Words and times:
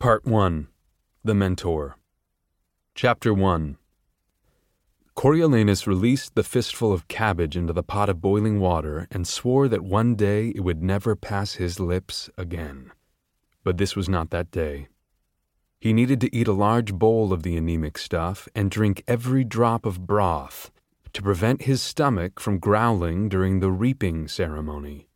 Part 0.00 0.24
1 0.24 0.66
The 1.24 1.34
Mentor. 1.34 1.98
Chapter 2.94 3.34
1 3.34 3.76
Coriolanus 5.14 5.86
released 5.86 6.34
the 6.34 6.42
fistful 6.42 6.90
of 6.90 7.06
cabbage 7.06 7.54
into 7.54 7.74
the 7.74 7.82
pot 7.82 8.08
of 8.08 8.22
boiling 8.22 8.60
water 8.60 9.06
and 9.10 9.28
swore 9.28 9.68
that 9.68 9.84
one 9.84 10.14
day 10.14 10.54
it 10.56 10.60
would 10.60 10.82
never 10.82 11.14
pass 11.14 11.56
his 11.56 11.78
lips 11.78 12.30
again. 12.38 12.92
But 13.62 13.76
this 13.76 13.94
was 13.94 14.08
not 14.08 14.30
that 14.30 14.50
day. 14.50 14.88
He 15.78 15.92
needed 15.92 16.22
to 16.22 16.34
eat 16.34 16.48
a 16.48 16.54
large 16.54 16.94
bowl 16.94 17.30
of 17.30 17.42
the 17.42 17.58
anemic 17.58 17.98
stuff 17.98 18.48
and 18.54 18.70
drink 18.70 19.04
every 19.06 19.44
drop 19.44 19.84
of 19.84 20.06
broth 20.06 20.70
to 21.12 21.20
prevent 21.20 21.64
his 21.64 21.82
stomach 21.82 22.40
from 22.40 22.58
growling 22.58 23.28
during 23.28 23.60
the 23.60 23.70
reaping 23.70 24.28
ceremony. 24.28 25.09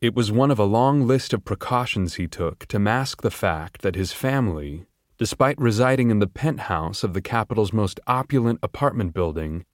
It 0.00 0.14
was 0.14 0.30
one 0.30 0.52
of 0.52 0.60
a 0.60 0.64
long 0.64 1.08
list 1.08 1.32
of 1.32 1.44
precautions 1.44 2.14
he 2.14 2.28
took 2.28 2.66
to 2.66 2.78
mask 2.78 3.22
the 3.22 3.32
fact 3.32 3.82
that 3.82 3.96
his 3.96 4.12
family, 4.12 4.86
despite 5.18 5.58
residing 5.60 6.12
in 6.12 6.20
the 6.20 6.28
penthouse 6.28 7.02
of 7.02 7.14
the 7.14 7.20
Capitol's 7.20 7.72
most 7.72 7.98
opulent 8.06 8.60
apartment 8.62 9.12
building, 9.12 9.64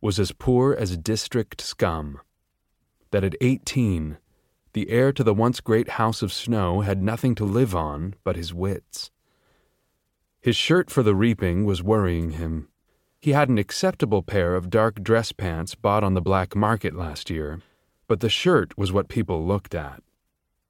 was 0.00 0.20
as 0.20 0.30
poor 0.30 0.74
as 0.74 0.96
district 0.96 1.60
scum. 1.60 2.20
That 3.10 3.24
at 3.24 3.34
18, 3.40 4.18
the 4.74 4.88
heir 4.90 5.12
to 5.12 5.24
the 5.24 5.34
once 5.34 5.60
great 5.60 5.88
house 5.90 6.22
of 6.22 6.32
snow 6.32 6.82
had 6.82 7.02
nothing 7.02 7.34
to 7.34 7.44
live 7.44 7.74
on 7.74 8.14
but 8.22 8.36
his 8.36 8.54
wits. 8.54 9.10
His 10.40 10.54
shirt 10.54 10.88
for 10.88 11.02
the 11.02 11.16
reaping 11.16 11.64
was 11.64 11.82
worrying 11.82 12.32
him. 12.32 12.68
He 13.20 13.32
had 13.32 13.48
an 13.48 13.58
acceptable 13.58 14.22
pair 14.22 14.54
of 14.54 14.70
dark 14.70 15.02
dress 15.02 15.32
pants 15.32 15.74
bought 15.74 16.04
on 16.04 16.14
the 16.14 16.22
black 16.22 16.54
market 16.54 16.94
last 16.94 17.28
year 17.28 17.60
but 18.06 18.20
the 18.20 18.28
shirt 18.28 18.76
was 18.76 18.92
what 18.92 19.08
people 19.08 19.46
looked 19.46 19.74
at. 19.74 20.02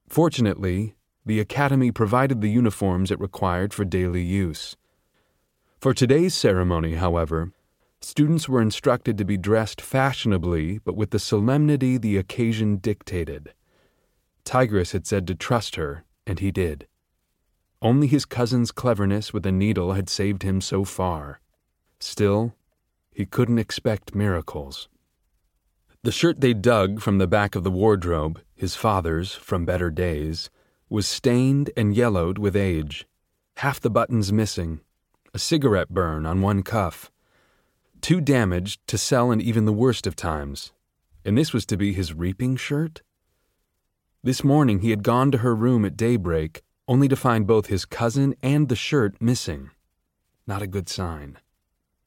Fortunately, 0.09 0.95
the 1.27 1.41
Academy 1.41 1.91
provided 1.91 2.41
the 2.41 2.51
uniforms 2.51 3.10
it 3.10 3.20
required 3.20 3.73
for 3.73 3.84
daily 3.84 4.23
use. 4.23 4.77
For 5.80 5.95
today's 5.95 6.35
ceremony, 6.35 6.95
however, 6.95 7.52
students 8.01 8.49
were 8.49 8.60
instructed 8.62 9.18
to 9.18 9.24
be 9.24 9.37
dressed 9.37 9.80
fashionably 9.80 10.79
but 10.79 10.96
with 10.96 11.10
the 11.10 11.18
solemnity 11.18 11.99
the 11.99 12.16
occasion 12.16 12.77
dictated. 12.77 13.55
Tigris 14.45 14.93
had 14.93 15.07
said 15.07 15.27
to 15.27 15.35
trust 15.35 15.77
her, 15.77 16.05
and 16.27 16.38
he 16.38 16.51
did. 16.51 16.87
Only 17.80 18.07
his 18.07 18.24
cousin's 18.24 18.73
cleverness 18.73 19.32
with 19.32 19.45
a 19.46 19.52
needle 19.52 19.93
had 19.93 20.09
saved 20.09 20.43
him 20.43 20.60
so 20.60 20.85
far. 20.85 21.40
Still, 21.99 22.55
he 23.15 23.27
couldn't 23.27 23.59
expect 23.59 24.15
miracles. 24.15 24.88
The 26.05 26.13
shirt 26.13 26.43
they 26.43 26.52
dug 26.52 27.01
from 27.01 27.16
the 27.16 27.27
back 27.27 27.55
of 27.55 27.65
the 27.65 27.71
wardrobe, 27.71 28.38
his 28.55 28.77
father's 28.77 29.33
from 29.33 29.65
better 29.65 29.91
days, 29.91 30.51
was 30.91 31.07
stained 31.09 31.71
and 31.79 31.96
yellowed 31.96 32.37
with 32.37 32.55
age, 32.55 33.07
half 33.57 33.80
the 33.80 33.88
buttons 33.88 34.30
missing, 34.30 34.80
a 35.33 35.38
cigarette 35.38 35.88
burn 35.88 36.27
on 36.27 36.43
one 36.43 36.63
cuff. 36.63 37.11
Too 38.02 38.21
damaged 38.21 38.87
to 38.88 38.99
sell 38.99 39.30
in 39.30 39.41
even 39.41 39.65
the 39.65 39.73
worst 39.73 40.07
of 40.07 40.15
times. 40.15 40.74
And 41.24 41.38
this 41.38 41.55
was 41.55 41.65
to 41.65 41.77
be 41.79 41.95
his 41.95 42.13
reaping 42.13 42.57
shirt? 42.57 43.01
This 44.23 44.45
morning 44.45 44.80
he 44.80 44.91
had 44.91 45.05
gone 45.05 45.30
to 45.30 45.39
her 45.39 45.57
room 45.57 45.87
at 45.87 45.96
daybreak, 45.96 46.61
only 46.87 47.09
to 47.09 47.16
find 47.16 47.46
both 47.46 47.68
his 47.68 47.87
cousin 47.87 48.35
and 48.43 48.68
the 48.68 48.77
shirt 48.77 49.23
missing. 49.23 49.71
Not 50.46 50.61
a 50.61 50.66
good 50.66 50.91
sign. 50.91 51.39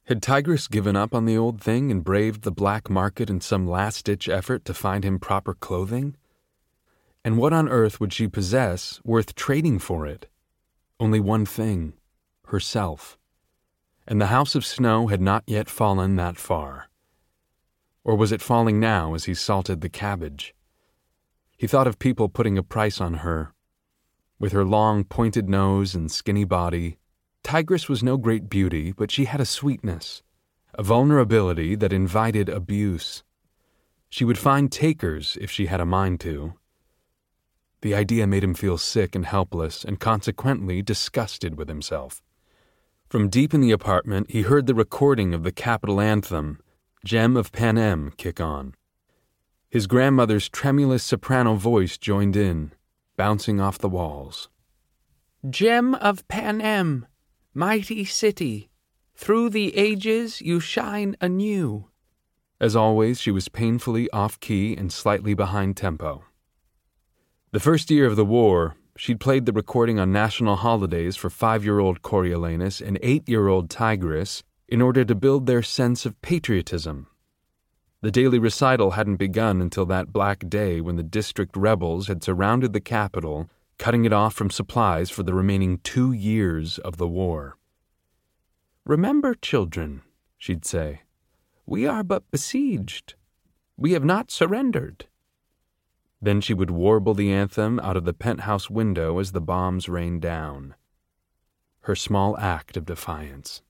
Had 0.08 0.22
Tigris 0.22 0.70
given 0.70 0.96
up 0.96 1.14
on 1.14 1.26
the 1.26 1.38
old 1.38 1.60
thing 1.60 1.92
and 1.92 2.02
braved 2.02 2.44
the 2.44 2.52
black 2.52 2.90
market 2.90 3.30
in 3.30 3.42
some 3.42 3.68
last 3.68 4.06
ditch 4.06 4.30
effort 4.30 4.64
to 4.64 4.74
find 4.74 5.04
him 5.04 5.20
proper 5.20 5.54
clothing? 5.54 6.16
And 7.26 7.38
what 7.38 7.52
on 7.52 7.68
earth 7.68 8.00
would 8.00 8.14
she 8.14 8.30
possess 8.30 9.02
worth 9.04 9.36
trading 9.36 9.80
for 9.80 10.08
it? 10.08 10.30
Only 10.98 11.20
one 11.20 11.46
thing 11.46 11.92
herself. 12.46 13.18
And 14.08 14.22
the 14.22 14.28
house 14.28 14.56
of 14.56 14.66
snow 14.66 15.08
had 15.08 15.20
not 15.20 15.44
yet 15.46 15.70
fallen 15.70 16.16
that 16.16 16.38
far. 16.38 16.88
Or 18.06 18.16
was 18.16 18.32
it 18.32 18.42
falling 18.42 18.80
now 18.80 19.14
as 19.14 19.26
he 19.26 19.34
salted 19.34 19.82
the 19.82 19.90
cabbage? 19.90 20.56
He 21.58 21.68
thought 21.68 21.86
of 21.86 22.00
people 22.00 22.30
putting 22.30 22.58
a 22.58 22.64
price 22.64 23.02
on 23.02 23.16
her. 23.16 23.54
With 24.40 24.54
her 24.54 24.64
long, 24.64 25.04
pointed 25.04 25.50
nose 25.50 25.94
and 25.94 26.10
skinny 26.10 26.46
body, 26.46 26.98
Tigris 27.48 27.88
was 27.88 28.04
no 28.04 28.18
great 28.18 28.50
beauty, 28.50 28.92
but 28.92 29.10
she 29.10 29.24
had 29.24 29.40
a 29.40 29.46
sweetness, 29.46 30.22
a 30.74 30.84
vulnerability 30.84 31.76
that 31.76 31.94
invited 31.94 32.50
abuse. 32.50 33.24
She 34.10 34.26
would 34.26 34.38
find 34.38 34.70
takers 34.70 35.38
if 35.40 35.50
she 35.50 35.68
had 35.68 35.80
a 35.80 35.86
mind 35.86 36.20
to. 36.20 36.56
The 37.80 37.96
idea 37.96 38.28
made 38.28 38.44
him 38.44 38.54
feel 38.54 38.78
sick 38.78 39.16
and 39.16 39.26
helpless, 39.26 39.86
and 39.86 39.98
consequently 39.98 40.82
disgusted 40.82 41.58
with 41.58 41.70
himself. 41.70 42.22
From 43.08 43.30
deep 43.30 43.54
in 43.54 43.62
the 43.62 43.72
apartment, 43.72 44.30
he 44.30 44.42
heard 44.42 44.66
the 44.66 44.76
recording 44.76 45.34
of 45.34 45.44
the 45.44 45.54
Capitol 45.54 46.02
anthem, 46.02 46.60
Gem 47.06 47.38
of 47.38 47.54
Panem, 47.54 48.12
kick 48.18 48.42
on. 48.42 48.76
His 49.70 49.88
grandmother's 49.88 50.50
tremulous 50.50 51.06
soprano 51.06 51.56
voice 51.56 51.98
joined 51.98 52.36
in, 52.36 52.74
bouncing 53.16 53.62
off 53.62 53.78
the 53.78 53.88
walls. 53.88 54.50
Gem 55.50 55.96
of 55.96 56.28
Panem, 56.28 57.08
mighty 57.58 58.06
city, 58.06 58.70
through 59.16 59.50
the 59.50 59.76
ages 59.76 60.42
you 60.42 60.60
shine 60.60 61.18
anew. 61.20 61.90
As 62.62 62.76
always, 62.76 63.20
she 63.20 63.32
was 63.32 63.50
painfully 63.50 64.08
off 64.12 64.40
key 64.40 64.76
and 64.78 64.94
slightly 64.94 65.34
behind 65.34 65.76
tempo. 65.76 66.24
The 67.52 67.60
first 67.60 67.90
year 67.90 68.06
of 68.06 68.16
the 68.16 68.24
war, 68.24 68.76
she'd 68.96 69.20
played 69.20 69.48
the 69.48 69.54
recording 69.54 70.00
on 70.00 70.12
national 70.12 70.58
holidays 70.58 71.16
for 71.16 71.32
five 71.32 71.66
year 71.66 71.80
old 71.80 72.04
Coriolanus 72.04 72.80
and 72.80 73.00
eight 73.02 73.28
year 73.28 73.48
old 73.48 73.72
Tigris 73.72 74.44
in 74.68 74.80
order 74.80 75.04
to 75.04 75.16
build 75.16 75.48
their 75.48 75.64
sense 75.64 76.06
of 76.06 76.22
patriotism. 76.22 77.08
The 78.02 78.12
daily 78.12 78.38
recital 78.38 78.92
hadn't 78.92 79.16
begun 79.16 79.62
until 79.62 79.88
that 79.88 80.14
black 80.14 80.48
day 80.48 80.80
when 80.80 80.96
the 80.96 81.02
district 81.02 81.58
rebels 81.58 82.08
had 82.08 82.24
surrounded 82.24 82.74
the 82.74 82.82
Capitol 82.82 83.50
cutting 83.78 84.06
it 84.06 84.14
off 84.14 84.34
from 84.34 84.50
supplies 84.50 85.10
for 85.10 85.24
the 85.24 85.34
remaining 85.34 85.80
two 85.80 86.12
years 86.12 86.78
of 86.80 86.98
the 86.98 87.08
war. 87.08 87.58
Remember, 88.86 89.36
children, 89.36 90.02
she'd 90.38 90.66
say, 90.66 91.02
we 91.66 91.86
are 91.86 92.04
but 92.04 92.30
besieged. 92.32 93.16
We 93.76 93.92
have 93.92 94.06
not 94.06 94.32
surrendered. 94.32 95.08
Then 96.22 96.42
she 96.42 96.54
would 96.54 96.72
warble 96.72 97.14
the 97.14 97.32
anthem 97.32 97.80
out 97.82 97.98
of 97.98 98.06
the 98.06 98.14
penthouse 98.14 98.70
window 98.70 99.20
as 99.20 99.34
the 99.34 99.42
bombs 99.42 99.90
rained 99.90 100.22
down. 100.22 100.76
Her 101.82 101.96
small 101.96 102.38
act 102.38 102.78
of 102.78 102.86
defiance. 102.86 103.62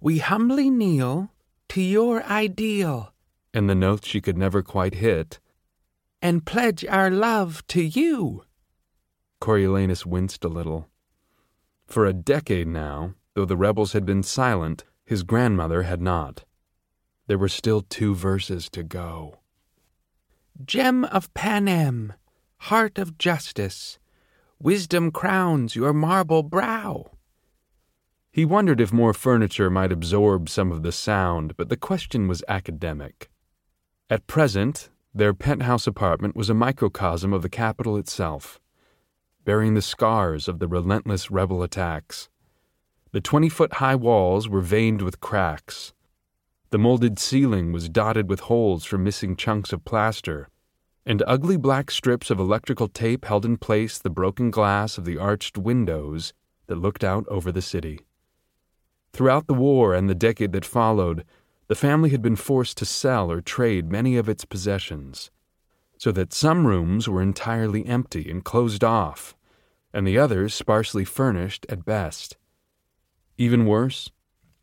We 0.00 0.18
humbly 0.18 0.70
kneel 0.70 1.30
to 1.70 1.80
your 1.80 2.22
ideal. 2.24 3.14
And 3.54 3.70
the 3.70 3.74
note 3.74 4.04
she 4.04 4.20
could 4.20 4.36
never 4.36 4.62
quite 4.62 4.94
hit. 4.94 5.40
And 6.20 6.44
pledge 6.44 6.84
our 6.84 7.10
love 7.10 7.66
to 7.68 7.82
you. 7.82 8.44
Coriolanus 9.40 10.04
winced 10.04 10.44
a 10.44 10.48
little. 10.48 10.88
For 11.86 12.04
a 12.04 12.12
decade 12.12 12.66
now, 12.66 13.14
though 13.34 13.44
the 13.44 13.56
rebels 13.56 13.92
had 13.92 14.04
been 14.04 14.22
silent, 14.22 14.84
his 15.04 15.22
grandmother 15.22 15.84
had 15.84 16.02
not. 16.02 16.44
There 17.28 17.38
were 17.38 17.48
still 17.48 17.82
two 17.82 18.14
verses 18.14 18.68
to 18.70 18.82
go. 18.82 19.38
Gem 20.64 21.04
of 21.04 21.32
Panem, 21.34 22.14
heart 22.58 22.98
of 22.98 23.16
justice, 23.16 23.98
wisdom 24.58 25.10
crowns 25.10 25.76
your 25.76 25.92
marble 25.92 26.42
brow. 26.42 27.06
He 28.30 28.44
wondered 28.44 28.80
if 28.80 28.92
more 28.92 29.14
furniture 29.14 29.70
might 29.70 29.92
absorb 29.92 30.48
some 30.48 30.72
of 30.72 30.82
the 30.82 30.92
sound, 30.92 31.56
but 31.56 31.68
the 31.68 31.76
question 31.76 32.28
was 32.28 32.44
academic. 32.48 33.30
At 34.10 34.26
present, 34.26 34.90
their 35.14 35.32
penthouse 35.32 35.86
apartment 35.86 36.36
was 36.36 36.50
a 36.50 36.54
microcosm 36.54 37.32
of 37.32 37.42
the 37.42 37.48
Capitol 37.48 37.96
itself 37.96 38.60
bearing 39.48 39.72
the 39.72 39.80
scars 39.80 40.46
of 40.46 40.58
the 40.58 40.68
relentless 40.68 41.30
rebel 41.30 41.62
attacks. 41.62 42.28
The 43.12 43.20
20 43.22 43.48
foot 43.48 43.72
high 43.72 43.94
walls 43.94 44.46
were 44.46 44.60
veined 44.60 45.00
with 45.00 45.22
cracks. 45.22 45.94
The 46.68 46.76
molded 46.76 47.18
ceiling 47.18 47.72
was 47.72 47.88
dotted 47.88 48.28
with 48.28 48.40
holes 48.40 48.84
from 48.84 49.04
missing 49.04 49.36
chunks 49.36 49.72
of 49.72 49.86
plaster, 49.86 50.50
and 51.06 51.22
ugly 51.26 51.56
black 51.56 51.90
strips 51.90 52.28
of 52.28 52.38
electrical 52.38 52.88
tape 52.88 53.24
held 53.24 53.46
in 53.46 53.56
place 53.56 53.96
the 53.96 54.10
broken 54.10 54.50
glass 54.50 54.98
of 54.98 55.06
the 55.06 55.16
arched 55.16 55.56
windows 55.56 56.34
that 56.66 56.76
looked 56.76 57.02
out 57.02 57.24
over 57.28 57.50
the 57.50 57.62
city. 57.62 58.00
Throughout 59.14 59.46
the 59.46 59.54
war 59.54 59.94
and 59.94 60.10
the 60.10 60.14
decade 60.14 60.52
that 60.52 60.66
followed, 60.66 61.24
the 61.68 61.74
family 61.74 62.10
had 62.10 62.20
been 62.20 62.36
forced 62.36 62.76
to 62.76 62.84
sell 62.84 63.32
or 63.32 63.40
trade 63.40 63.90
many 63.90 64.18
of 64.18 64.28
its 64.28 64.44
possessions, 64.44 65.30
so 65.96 66.12
that 66.12 66.34
some 66.34 66.66
rooms 66.66 67.08
were 67.08 67.22
entirely 67.22 67.86
empty 67.86 68.30
and 68.30 68.44
closed 68.44 68.84
off, 68.84 69.34
and 69.92 70.06
the 70.06 70.18
others 70.18 70.54
sparsely 70.54 71.04
furnished 71.04 71.66
at 71.68 71.84
best. 71.84 72.36
Even 73.36 73.66
worse, 73.66 74.10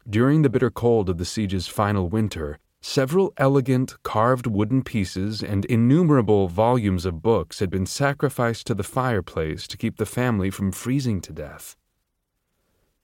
during 0.10 0.42
the 0.42 0.50
bitter 0.50 0.69
cold 0.69 1.10
of 1.10 1.18
the 1.18 1.25
siege's 1.25 1.68
final 1.68 2.10
winter, 2.10 2.60
Several 2.88 3.33
elegant 3.38 3.95
carved 4.04 4.45
wooden 4.45 4.83
pieces 4.83 5.42
and 5.42 5.66
innumerable 5.66 6.48
volumes 6.48 7.04
of 7.04 7.24
books 7.24 7.57
had 7.57 7.72
been 7.72 7.88
sacrificed 7.88 8.68
to 8.68 8.75
the 8.75 8.83
fireplace 8.83 9.66
to 9.68 9.75
keep 9.75 9.98
the 9.98 10.06
family 10.06 10.51
from 10.51 10.72
freezing 10.72 11.19
to 11.22 11.33
death. 11.33 11.75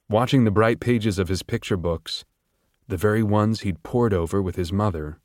Watching 0.08 0.44
the 0.44 0.52
bright 0.52 0.78
pages 0.78 1.18
of 1.18 1.26
his 1.26 1.42
picture 1.42 1.76
books, 1.76 2.24
the 2.86 2.96
very 2.96 3.24
ones 3.24 3.62
he'd 3.62 3.82
pored 3.82 4.14
over 4.14 4.40
with 4.40 4.54
his 4.54 4.72
mother, 4.72 5.18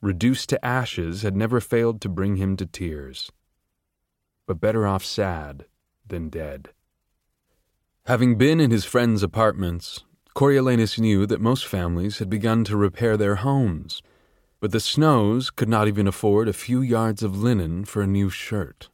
reduced 0.00 0.48
to 0.48 0.64
ashes, 0.64 1.20
had 1.20 1.36
never 1.36 1.60
failed 1.60 2.00
to 2.00 2.08
bring 2.08 2.36
him 2.36 2.56
to 2.56 2.64
tears. 2.64 3.30
But 4.46 4.58
better 4.58 4.86
off 4.86 5.04
sad 5.04 5.66
than 6.08 6.28
dead. 6.28 6.70
Having 8.06 8.36
been 8.36 8.60
in 8.60 8.70
his 8.70 8.84
friends' 8.84 9.22
apartments, 9.22 10.04
Coriolanus 10.34 10.98
knew 10.98 11.26
that 11.26 11.40
most 11.40 11.66
families 11.66 12.18
had 12.18 12.30
begun 12.30 12.64
to 12.64 12.76
repair 12.76 13.16
their 13.16 13.36
homes, 13.36 14.02
but 14.60 14.72
the 14.72 14.80
Snows 14.80 15.50
could 15.50 15.68
not 15.68 15.88
even 15.88 16.06
afford 16.06 16.48
a 16.48 16.52
few 16.52 16.80
yards 16.80 17.22
of 17.22 17.36
linen 17.36 17.84
for 17.84 18.02
a 18.02 18.06
new 18.06 18.30
shirt. 18.30 18.88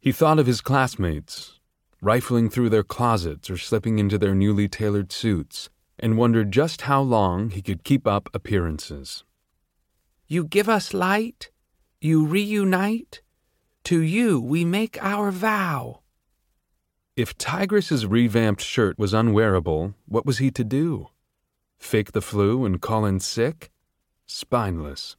He 0.00 0.10
thought 0.10 0.38
of 0.38 0.46
his 0.46 0.60
classmates, 0.60 1.60
rifling 2.00 2.50
through 2.50 2.70
their 2.70 2.82
closets 2.82 3.48
or 3.48 3.56
slipping 3.56 3.98
into 3.98 4.18
their 4.18 4.34
newly 4.34 4.68
tailored 4.68 5.12
suits, 5.12 5.70
and 5.98 6.18
wondered 6.18 6.50
just 6.50 6.82
how 6.82 7.00
long 7.00 7.50
he 7.50 7.62
could 7.62 7.84
keep 7.84 8.06
up 8.06 8.28
appearances. 8.34 9.24
You 10.26 10.44
give 10.44 10.68
us 10.68 10.92
light, 10.92 11.50
you 12.00 12.26
reunite, 12.26 13.22
to 13.84 14.00
you 14.00 14.40
we 14.40 14.64
make 14.64 15.02
our 15.02 15.30
vow. 15.30 16.00
If 17.16 17.36
Tigris's 17.36 18.06
revamped 18.06 18.62
shirt 18.62 18.98
was 18.98 19.12
unwearable, 19.12 19.94
what 20.06 20.24
was 20.24 20.38
he 20.38 20.50
to 20.52 20.64
do? 20.64 21.08
Fake 21.78 22.12
the 22.12 22.22
flu 22.22 22.64
and 22.64 22.80
call 22.80 23.04
in 23.04 23.20
sick? 23.20 23.70
Spineless. 24.24 25.16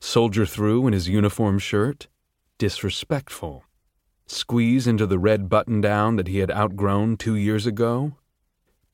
Soldier 0.00 0.46
through 0.46 0.86
in 0.86 0.92
his 0.92 1.08
uniform 1.08 1.58
shirt? 1.58 2.08
Disrespectful. 2.56 3.64
Squeeze 4.26 4.86
into 4.86 5.06
the 5.06 5.18
red 5.18 5.48
button 5.48 5.80
down 5.80 6.16
that 6.16 6.28
he 6.28 6.38
had 6.38 6.50
outgrown 6.50 7.16
two 7.16 7.34
years 7.34 7.66
ago? 7.66 8.16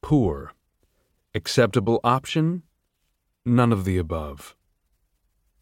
Poor. 0.01 0.53
Acceptable 1.35 2.01
option? 2.03 2.63
None 3.45 3.73
of 3.73 3.85
the 3.85 3.99
above. 3.99 4.57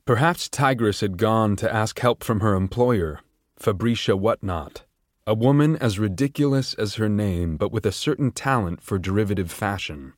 Perhaps 0.04 0.48
Tigris 0.48 1.00
had 1.00 1.16
gone 1.16 1.56
to 1.56 1.72
ask 1.72 1.98
help 2.00 2.22
from 2.22 2.40
her 2.40 2.54
employer, 2.54 3.20
Fabricia 3.62 4.16
Whatnot 4.16 4.82
a 5.24 5.34
woman 5.34 5.76
as 5.76 5.96
ridiculous 5.96 6.74
as 6.74 6.96
her 6.96 7.08
name, 7.08 7.56
but 7.56 7.70
with 7.70 7.86
a 7.86 7.92
certain 7.92 8.32
talent 8.32 8.82
for 8.82 8.98
derivative 8.98 9.52
fashion. 9.52 10.14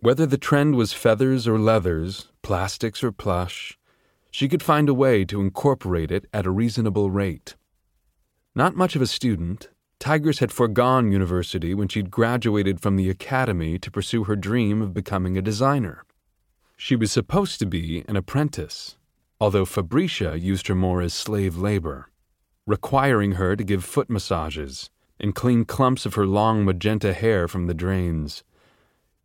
Whether 0.00 0.26
the 0.26 0.36
trend 0.36 0.74
was 0.76 0.92
feathers 0.92 1.48
or 1.48 1.58
leathers, 1.58 2.30
plastics 2.42 3.02
or 3.02 3.12
plush, 3.12 3.78
she 4.30 4.46
could 4.46 4.62
find 4.62 4.90
a 4.90 4.94
way 4.94 5.24
to 5.24 5.40
incorporate 5.40 6.10
it 6.10 6.26
at 6.34 6.44
a 6.44 6.50
reasonable 6.50 7.10
rate. 7.10 7.56
Not 8.54 8.76
much 8.76 8.94
of 8.94 9.00
a 9.00 9.06
student, 9.06 9.70
Tigris 9.98 10.40
had 10.40 10.52
foregone 10.52 11.10
university 11.10 11.72
when 11.72 11.88
she'd 11.88 12.10
graduated 12.10 12.82
from 12.82 12.96
the 12.96 13.08
academy 13.08 13.78
to 13.78 13.90
pursue 13.90 14.24
her 14.24 14.36
dream 14.36 14.82
of 14.82 14.92
becoming 14.92 15.38
a 15.38 15.42
designer. 15.50 16.04
She 16.76 16.94
was 16.94 17.10
supposed 17.10 17.58
to 17.60 17.66
be 17.66 18.04
an 18.06 18.16
apprentice, 18.16 18.98
although 19.40 19.64
Fabricia 19.64 20.38
used 20.38 20.66
her 20.66 20.74
more 20.74 21.00
as 21.00 21.14
slave 21.14 21.56
labor 21.56 22.10
requiring 22.66 23.32
her 23.32 23.54
to 23.54 23.64
give 23.64 23.84
foot 23.84 24.10
massages 24.10 24.90
and 25.20 25.34
clean 25.34 25.64
clumps 25.64 26.04
of 26.04 26.14
her 26.14 26.26
long 26.26 26.64
magenta 26.64 27.12
hair 27.12 27.48
from 27.48 27.66
the 27.66 27.74
drains. 27.74 28.42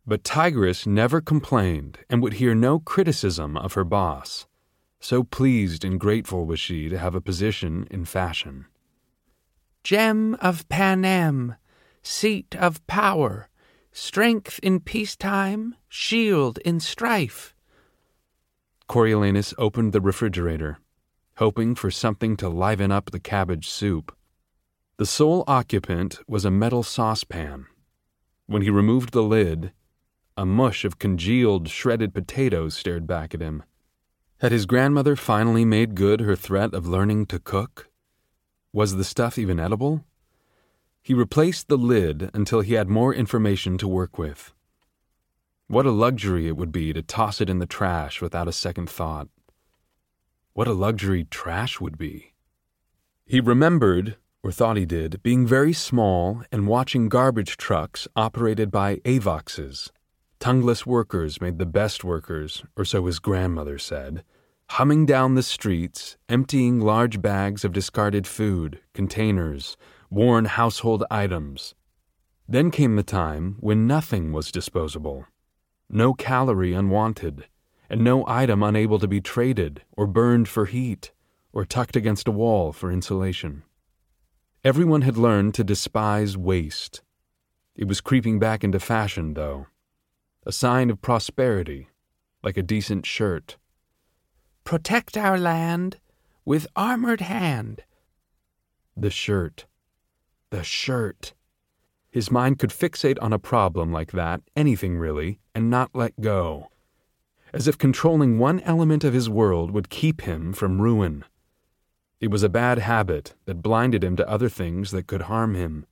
But 0.06 0.24
Tigris 0.24 0.86
never 0.86 1.20
complained 1.20 1.98
and 2.08 2.22
would 2.22 2.34
hear 2.34 2.54
no 2.54 2.78
criticism 2.78 3.56
of 3.56 3.74
her 3.74 3.84
boss. 3.84 4.46
So 5.00 5.24
pleased 5.24 5.84
and 5.84 5.98
grateful 5.98 6.46
was 6.46 6.60
she 6.60 6.88
to 6.88 6.98
have 6.98 7.14
a 7.14 7.20
position 7.20 7.86
in 7.90 8.04
fashion. 8.04 8.66
Gem 9.82 10.36
of 10.40 10.68
Panem, 10.68 11.56
seat 12.02 12.54
of 12.54 12.86
power, 12.86 13.48
strength 13.90 14.60
in 14.62 14.80
peacetime, 14.80 15.74
shield 15.88 16.58
in 16.58 16.78
strife. 16.78 17.54
Coriolanus 18.88 19.52
opened 19.58 19.92
the 19.92 20.00
refrigerator 20.00 20.78
hoping 21.36 21.74
for 21.74 21.90
something 21.90 22.36
to 22.36 22.48
liven 22.48 22.92
up 22.92 23.10
the 23.10 23.20
cabbage 23.20 23.68
soup. 23.68 24.14
The 24.98 25.06
sole 25.06 25.44
occupant 25.46 26.20
was 26.28 26.44
a 26.44 26.50
metal 26.50 26.82
saucepan. 26.82 27.66
When 28.46 28.62
he 28.62 28.70
removed 28.70 29.12
the 29.12 29.22
lid, 29.22 29.72
a 30.36 30.46
mush 30.46 30.84
of 30.84 30.98
congealed, 30.98 31.68
shredded 31.68 32.14
potatoes 32.14 32.74
stared 32.74 33.06
back 33.06 33.34
at 33.34 33.40
him. 33.40 33.62
Had 34.38 34.52
his 34.52 34.66
grandmother 34.66 35.16
finally 35.16 35.64
made 35.64 35.94
good 35.94 36.20
her 36.20 36.36
threat 36.36 36.74
of 36.74 36.86
learning 36.86 37.26
to 37.26 37.38
cook? 37.38 37.88
Was 38.72 38.96
the 38.96 39.04
stuff 39.04 39.38
even 39.38 39.60
edible? 39.60 40.04
He 41.02 41.14
replaced 41.14 41.68
the 41.68 41.76
lid 41.76 42.30
until 42.32 42.60
he 42.60 42.74
had 42.74 42.88
more 42.88 43.14
information 43.14 43.76
to 43.78 43.88
work 43.88 44.18
with. 44.18 44.52
What 45.68 45.86
a 45.86 45.90
luxury 45.90 46.46
it 46.46 46.56
would 46.56 46.72
be 46.72 46.92
to 46.92 47.02
toss 47.02 47.40
it 47.40 47.50
in 47.50 47.58
the 47.58 47.66
trash 47.66 48.20
without 48.20 48.48
a 48.48 48.52
second 48.52 48.88
thought. 48.88 49.28
What 50.54 50.68
a 50.68 50.74
luxury 50.74 51.24
trash 51.24 51.80
would 51.80 51.96
be. 51.96 52.34
He 53.24 53.40
remembered, 53.40 54.16
or 54.42 54.52
thought 54.52 54.76
he 54.76 54.84
did, 54.84 55.22
being 55.22 55.46
very 55.46 55.72
small 55.72 56.42
and 56.52 56.66
watching 56.66 57.08
garbage 57.08 57.56
trucks 57.56 58.06
operated 58.14 58.70
by 58.70 58.96
Avoxes. 59.06 59.90
Tongueless 60.40 60.84
workers 60.84 61.40
made 61.40 61.58
the 61.58 61.64
best 61.64 62.04
workers, 62.04 62.64
or 62.76 62.84
so 62.84 63.06
his 63.06 63.18
grandmother 63.18 63.78
said, 63.78 64.24
humming 64.70 65.06
down 65.06 65.36
the 65.36 65.42
streets, 65.42 66.18
emptying 66.28 66.80
large 66.80 67.22
bags 67.22 67.64
of 67.64 67.72
discarded 67.72 68.26
food, 68.26 68.78
containers, 68.92 69.78
worn 70.10 70.44
household 70.44 71.02
items. 71.10 71.74
Then 72.46 72.70
came 72.70 72.96
the 72.96 73.02
time 73.02 73.56
when 73.60 73.86
nothing 73.86 74.32
was 74.32 74.52
disposable. 74.52 75.24
No 75.88 76.12
calorie 76.12 76.74
unwanted 76.74 77.46
and 77.92 78.02
no 78.02 78.24
item 78.26 78.62
unable 78.62 78.98
to 78.98 79.06
be 79.06 79.20
traded 79.20 79.82
or 79.98 80.06
burned 80.06 80.48
for 80.48 80.64
heat 80.64 81.12
or 81.52 81.66
tucked 81.66 81.94
against 81.94 82.26
a 82.26 82.32
wall 82.32 82.72
for 82.72 82.90
insulation. 82.90 83.62
Everyone 84.64 85.02
had 85.02 85.18
learned 85.18 85.52
to 85.54 85.62
despise 85.62 86.34
waste. 86.34 87.02
It 87.76 87.86
was 87.86 88.00
creeping 88.00 88.38
back 88.38 88.64
into 88.64 88.80
fashion, 88.80 89.34
though. 89.34 89.66
A 90.46 90.52
sign 90.52 90.88
of 90.88 91.02
prosperity, 91.02 91.88
like 92.42 92.56
a 92.56 92.62
decent 92.62 93.04
shirt. 93.04 93.58
Protect 94.64 95.18
our 95.18 95.36
land 95.36 95.98
with 96.46 96.66
armored 96.74 97.20
hand. 97.20 97.82
The 98.96 99.10
shirt. 99.10 99.66
The 100.48 100.64
shirt. 100.64 101.34
His 102.10 102.30
mind 102.30 102.58
could 102.58 102.70
fixate 102.70 103.18
on 103.20 103.34
a 103.34 103.38
problem 103.38 103.92
like 103.92 104.12
that, 104.12 104.40
anything 104.56 104.96
really, 104.96 105.40
and 105.54 105.68
not 105.68 105.90
let 105.92 106.18
go 106.22 106.71
as 107.52 107.68
if 107.68 107.78
controlling 107.78 108.38
one 108.38 108.60
element 108.60 109.04
of 109.04 109.14
his 109.14 109.28
world 109.28 109.70
would 109.70 109.90
keep 109.90 110.22
him 110.22 110.52
from 110.52 110.80
ruin. 110.80 111.24
It 112.20 112.30
was 112.30 112.42
a 112.42 112.48
bad 112.48 112.78
habit 112.78 113.34
that 113.46 113.62
blinded 113.62 114.04
him 114.04 114.16
to 114.16 114.28
other 114.28 114.48
things 114.48 114.90
that 114.92 115.06
could 115.06 115.22
harm 115.22 115.54
him. 115.54 115.86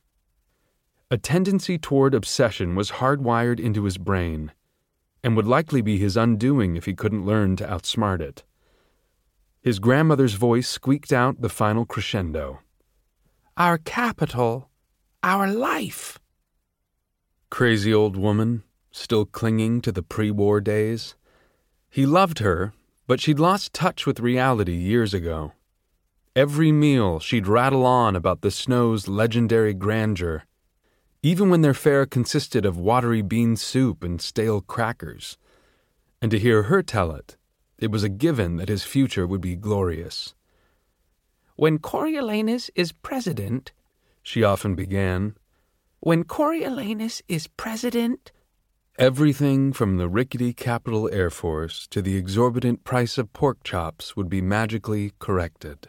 A 1.10 1.18
tendency 1.18 1.76
toward 1.76 2.14
obsession 2.14 2.76
was 2.76 2.92
hardwired 2.92 3.58
into 3.58 3.84
his 3.84 3.98
brain, 3.98 4.52
and 5.24 5.36
would 5.36 5.46
likely 5.46 5.82
be 5.82 5.98
his 5.98 6.16
undoing 6.16 6.76
if 6.76 6.84
he 6.84 6.94
couldn't 6.94 7.26
learn 7.26 7.56
to 7.56 7.66
outsmart 7.66 8.20
it. 8.20 8.44
His 9.60 9.78
grandmother's 9.78 10.34
voice 10.34 10.68
squeaked 10.68 11.12
out 11.12 11.40
the 11.40 11.48
final 11.48 11.84
crescendo 11.84 12.60
Our 13.56 13.76
Capitol, 13.76 14.70
our 15.22 15.46
life. 15.46 16.18
Crazy 17.50 17.92
old 17.92 18.16
woman, 18.16 18.62
still 18.92 19.26
clinging 19.26 19.80
to 19.82 19.92
the 19.92 20.02
pre 20.02 20.30
war 20.30 20.60
days. 20.60 21.16
He 21.90 22.06
loved 22.06 22.38
her, 22.38 22.72
but 23.08 23.20
she'd 23.20 23.40
lost 23.40 23.74
touch 23.74 24.06
with 24.06 24.20
reality 24.20 24.74
years 24.74 25.12
ago. 25.12 25.52
Every 26.36 26.70
meal 26.70 27.18
she'd 27.18 27.48
rattle 27.48 27.84
on 27.84 28.14
about 28.14 28.42
the 28.42 28.52
snow's 28.52 29.08
legendary 29.08 29.74
grandeur, 29.74 30.44
even 31.22 31.50
when 31.50 31.62
their 31.62 31.74
fare 31.74 32.06
consisted 32.06 32.64
of 32.64 32.78
watery 32.78 33.22
bean 33.22 33.56
soup 33.56 34.04
and 34.04 34.22
stale 34.22 34.60
crackers. 34.60 35.36
And 36.22 36.30
to 36.30 36.38
hear 36.38 36.64
her 36.64 36.82
tell 36.82 37.10
it, 37.10 37.36
it 37.76 37.90
was 37.90 38.04
a 38.04 38.08
given 38.08 38.56
that 38.56 38.68
his 38.68 38.84
future 38.84 39.26
would 39.26 39.40
be 39.40 39.56
glorious. 39.56 40.34
When 41.56 41.78
Coriolanus 41.78 42.70
is 42.76 42.92
president, 42.92 43.72
she 44.22 44.44
often 44.44 44.76
began, 44.76 45.34
when 45.98 46.22
Coriolanus 46.22 47.20
is 47.26 47.48
president, 47.48 48.30
Everything 49.00 49.72
from 49.72 49.96
the 49.96 50.10
rickety 50.10 50.52
Capitol 50.52 51.08
Air 51.10 51.30
Force 51.30 51.86
to 51.86 52.02
the 52.02 52.18
exorbitant 52.18 52.84
price 52.84 53.16
of 53.16 53.32
pork 53.32 53.64
chops 53.64 54.14
would 54.14 54.28
be 54.28 54.42
magically 54.42 55.12
corrected. 55.18 55.88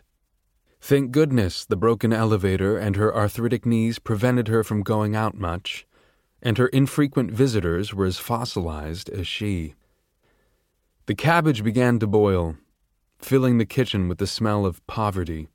Thank 0.80 1.12
goodness 1.12 1.66
the 1.66 1.76
broken 1.76 2.14
elevator 2.14 2.78
and 2.78 2.96
her 2.96 3.14
arthritic 3.14 3.66
knees 3.66 4.00
prevented 4.00 4.48
her 4.48 4.64
from 4.64 4.82
going 4.82 5.14
out 5.14 5.38
much, 5.38 5.86
and 6.42 6.58
her 6.58 6.68
infrequent 6.68 7.32
visitors 7.32 7.94
were 7.94 8.06
as 8.06 8.18
fossilized 8.18 9.10
as 9.10 9.28
she. 9.28 9.76
The 11.06 11.14
cabbage 11.14 11.66
began 11.66 12.00
to 12.00 12.08
boil, 12.08 12.56
filling 13.20 13.58
the 13.58 13.66
kitchen 13.66 14.08
with 14.08 14.20
the 14.20 14.26
smell 14.26 14.66
of 14.66 14.88
poverty. 14.88 15.50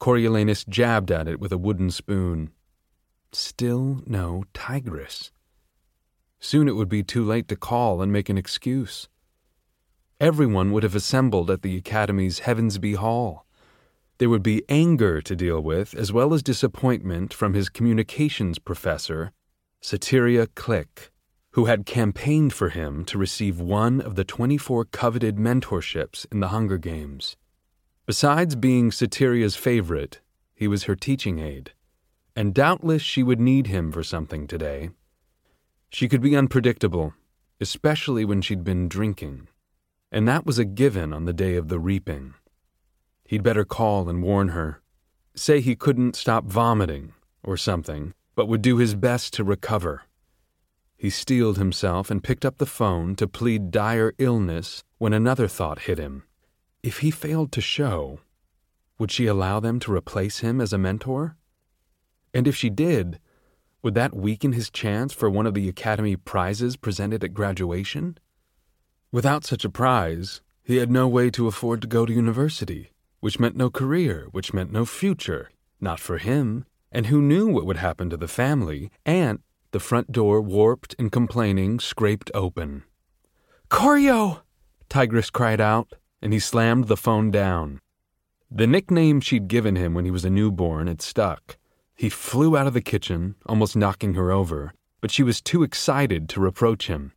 Coriolanus 0.00 0.64
jabbed 0.66 1.10
at 1.10 1.28
it 1.28 1.38
with 1.38 1.52
a 1.52 1.58
wooden 1.58 1.90
spoon. 1.90 2.50
Still 3.30 4.02
no 4.06 4.44
Tigris. 4.54 5.32
Soon 6.44 6.66
it 6.66 6.74
would 6.74 6.88
be 6.88 7.04
too 7.04 7.24
late 7.24 7.46
to 7.46 7.56
call 7.56 8.02
and 8.02 8.12
make 8.12 8.28
an 8.28 8.36
excuse. 8.36 9.08
Everyone 10.20 10.72
would 10.72 10.82
have 10.82 10.96
assembled 10.96 11.48
at 11.52 11.62
the 11.62 11.76
Academy's 11.76 12.40
Heavensby 12.40 12.96
Hall. 12.96 13.46
There 14.18 14.28
would 14.28 14.42
be 14.42 14.64
anger 14.68 15.22
to 15.22 15.36
deal 15.36 15.60
with, 15.60 15.94
as 15.94 16.12
well 16.12 16.34
as 16.34 16.42
disappointment 16.42 17.32
from 17.32 17.54
his 17.54 17.68
communications 17.68 18.58
professor, 18.58 19.30
Satyria 19.80 20.48
Click, 20.56 21.12
who 21.52 21.66
had 21.66 21.86
campaigned 21.86 22.52
for 22.52 22.70
him 22.70 23.04
to 23.04 23.18
receive 23.18 23.60
one 23.60 24.00
of 24.00 24.16
the 24.16 24.24
24 24.24 24.86
coveted 24.86 25.36
mentorships 25.36 26.26
in 26.32 26.40
the 26.40 26.48
Hunger 26.48 26.76
Games. 26.76 27.36
Besides 28.04 28.56
being 28.56 28.90
Satyria's 28.90 29.54
favorite, 29.54 30.20
he 30.56 30.66
was 30.66 30.84
her 30.84 30.96
teaching 30.96 31.38
aide, 31.38 31.70
and 32.34 32.52
doubtless 32.52 33.00
she 33.00 33.22
would 33.22 33.40
need 33.40 33.68
him 33.68 33.92
for 33.92 34.02
something 34.02 34.48
today. 34.48 34.90
She 35.92 36.08
could 36.08 36.22
be 36.22 36.34
unpredictable, 36.34 37.12
especially 37.60 38.24
when 38.24 38.40
she'd 38.40 38.64
been 38.64 38.88
drinking, 38.88 39.48
and 40.10 40.26
that 40.26 40.46
was 40.46 40.58
a 40.58 40.64
given 40.64 41.12
on 41.12 41.26
the 41.26 41.34
day 41.34 41.54
of 41.54 41.68
the 41.68 41.78
reaping. 41.78 42.32
He'd 43.26 43.42
better 43.42 43.66
call 43.66 44.08
and 44.08 44.22
warn 44.22 44.48
her. 44.48 44.80
Say 45.34 45.60
he 45.60 45.76
couldn't 45.76 46.16
stop 46.16 46.46
vomiting, 46.46 47.12
or 47.42 47.58
something, 47.58 48.14
but 48.34 48.48
would 48.48 48.62
do 48.62 48.78
his 48.78 48.94
best 48.94 49.34
to 49.34 49.44
recover. 49.44 50.04
He 50.96 51.10
steeled 51.10 51.58
himself 51.58 52.10
and 52.10 52.24
picked 52.24 52.46
up 52.46 52.56
the 52.56 52.64
phone 52.64 53.14
to 53.16 53.28
plead 53.28 53.70
dire 53.70 54.14
illness 54.16 54.84
when 54.96 55.12
another 55.12 55.46
thought 55.46 55.80
hit 55.80 55.98
him. 55.98 56.22
If 56.82 56.98
he 56.98 57.10
failed 57.10 57.52
to 57.52 57.60
show, 57.60 58.20
would 58.98 59.10
she 59.10 59.26
allow 59.26 59.60
them 59.60 59.78
to 59.80 59.92
replace 59.92 60.38
him 60.38 60.58
as 60.58 60.72
a 60.72 60.78
mentor? 60.78 61.36
And 62.32 62.48
if 62.48 62.56
she 62.56 62.70
did, 62.70 63.18
would 63.82 63.94
that 63.94 64.14
weaken 64.14 64.52
his 64.52 64.70
chance 64.70 65.12
for 65.12 65.28
one 65.28 65.46
of 65.46 65.54
the 65.54 65.68
Academy 65.68 66.16
prizes 66.16 66.76
presented 66.76 67.24
at 67.24 67.34
graduation? 67.34 68.18
Without 69.10 69.44
such 69.44 69.64
a 69.64 69.70
prize, 69.70 70.40
he 70.62 70.76
had 70.76 70.90
no 70.90 71.08
way 71.08 71.30
to 71.30 71.46
afford 71.46 71.82
to 71.82 71.88
go 71.88 72.06
to 72.06 72.12
university 72.12 72.92
which 73.22 73.38
meant 73.38 73.54
no 73.54 73.70
career, 73.70 74.26
which 74.32 74.52
meant 74.52 74.72
no 74.72 74.84
future, 74.84 75.48
not 75.80 76.00
for 76.00 76.18
him, 76.18 76.64
and 76.90 77.06
who 77.06 77.22
knew 77.22 77.46
what 77.46 77.64
would 77.64 77.76
happen 77.76 78.10
to 78.10 78.16
the 78.16 78.26
family, 78.26 78.90
and 79.06 79.38
the 79.70 79.78
front 79.78 80.10
door, 80.10 80.42
warped 80.42 80.96
and 80.98 81.12
complaining, 81.12 81.78
scraped 81.78 82.32
open. 82.34 82.82
Corio! 83.68 84.42
Tigris 84.88 85.30
cried 85.30 85.60
out, 85.60 85.92
and 86.20 86.32
he 86.32 86.40
slammed 86.40 86.88
the 86.88 86.96
phone 86.96 87.30
down. 87.30 87.80
The 88.50 88.66
nickname 88.66 89.20
she'd 89.20 89.46
given 89.46 89.76
him 89.76 89.94
when 89.94 90.04
he 90.04 90.10
was 90.10 90.24
a 90.24 90.30
newborn 90.30 90.88
had 90.88 91.00
stuck. 91.00 91.56
He 92.02 92.08
flew 92.08 92.56
out 92.56 92.66
of 92.66 92.74
the 92.74 92.80
kitchen, 92.80 93.36
almost 93.46 93.76
knocking 93.76 94.14
her 94.14 94.32
over, 94.32 94.74
but 95.00 95.12
she 95.12 95.22
was 95.22 95.40
too 95.40 95.62
excited 95.62 96.28
to 96.30 96.40
reproach 96.40 96.88
him. 96.88 97.12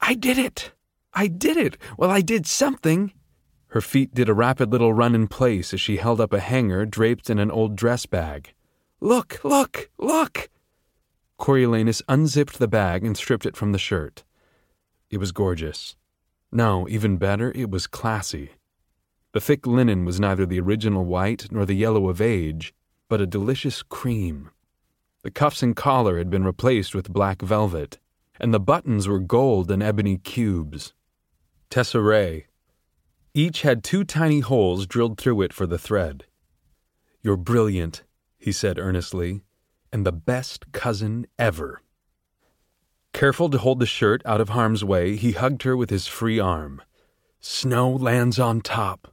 I 0.00 0.14
did 0.14 0.38
it! 0.38 0.72
I 1.12 1.26
did 1.26 1.58
it! 1.58 1.76
Well, 1.98 2.10
I 2.10 2.22
did 2.22 2.46
something! 2.46 3.12
Her 3.66 3.82
feet 3.82 4.14
did 4.14 4.30
a 4.30 4.32
rapid 4.32 4.72
little 4.72 4.94
run 4.94 5.14
in 5.14 5.28
place 5.28 5.74
as 5.74 5.82
she 5.82 5.98
held 5.98 6.18
up 6.18 6.32
a 6.32 6.40
hanger 6.40 6.86
draped 6.86 7.28
in 7.28 7.38
an 7.38 7.50
old 7.50 7.76
dress 7.76 8.06
bag. 8.06 8.54
Look, 9.00 9.38
look, 9.44 9.90
look! 9.98 10.48
Coriolanus 11.38 12.00
unzipped 12.08 12.58
the 12.58 12.66
bag 12.66 13.04
and 13.04 13.18
stripped 13.18 13.44
it 13.44 13.54
from 13.54 13.72
the 13.72 13.78
shirt. 13.78 14.24
It 15.10 15.18
was 15.18 15.30
gorgeous. 15.30 15.94
No, 16.50 16.88
even 16.88 17.18
better, 17.18 17.52
it 17.54 17.70
was 17.70 17.86
classy. 17.86 18.52
The 19.34 19.42
thick 19.42 19.66
linen 19.66 20.06
was 20.06 20.18
neither 20.18 20.46
the 20.46 20.60
original 20.60 21.04
white 21.04 21.52
nor 21.52 21.66
the 21.66 21.76
yellow 21.76 22.08
of 22.08 22.22
age, 22.22 22.72
but 23.12 23.20
a 23.20 23.26
delicious 23.26 23.82
cream. 23.82 24.48
The 25.22 25.30
cuffs 25.30 25.62
and 25.62 25.76
collar 25.76 26.16
had 26.16 26.30
been 26.30 26.44
replaced 26.44 26.94
with 26.94 27.12
black 27.12 27.42
velvet, 27.42 27.98
and 28.40 28.54
the 28.54 28.58
buttons 28.58 29.06
were 29.06 29.18
gold 29.18 29.70
and 29.70 29.82
ebony 29.82 30.16
cubes. 30.16 30.94
Tesserae, 31.68 32.44
each 33.34 33.60
had 33.60 33.84
two 33.84 34.04
tiny 34.04 34.40
holes 34.40 34.86
drilled 34.86 35.18
through 35.18 35.42
it 35.42 35.52
for 35.52 35.66
the 35.66 35.76
thread. 35.76 36.24
You're 37.22 37.36
brilliant, 37.36 38.02
he 38.38 38.50
said 38.50 38.78
earnestly, 38.78 39.42
and 39.92 40.06
the 40.06 40.12
best 40.12 40.72
cousin 40.72 41.26
ever. 41.38 41.82
Careful 43.12 43.50
to 43.50 43.58
hold 43.58 43.78
the 43.78 43.84
shirt 43.84 44.22
out 44.24 44.40
of 44.40 44.48
harm's 44.48 44.82
way, 44.82 45.16
he 45.16 45.32
hugged 45.32 45.64
her 45.64 45.76
with 45.76 45.90
his 45.90 46.06
free 46.06 46.40
arm. 46.40 46.80
Snow 47.40 47.90
lands 47.90 48.38
on 48.38 48.62
top. 48.62 49.12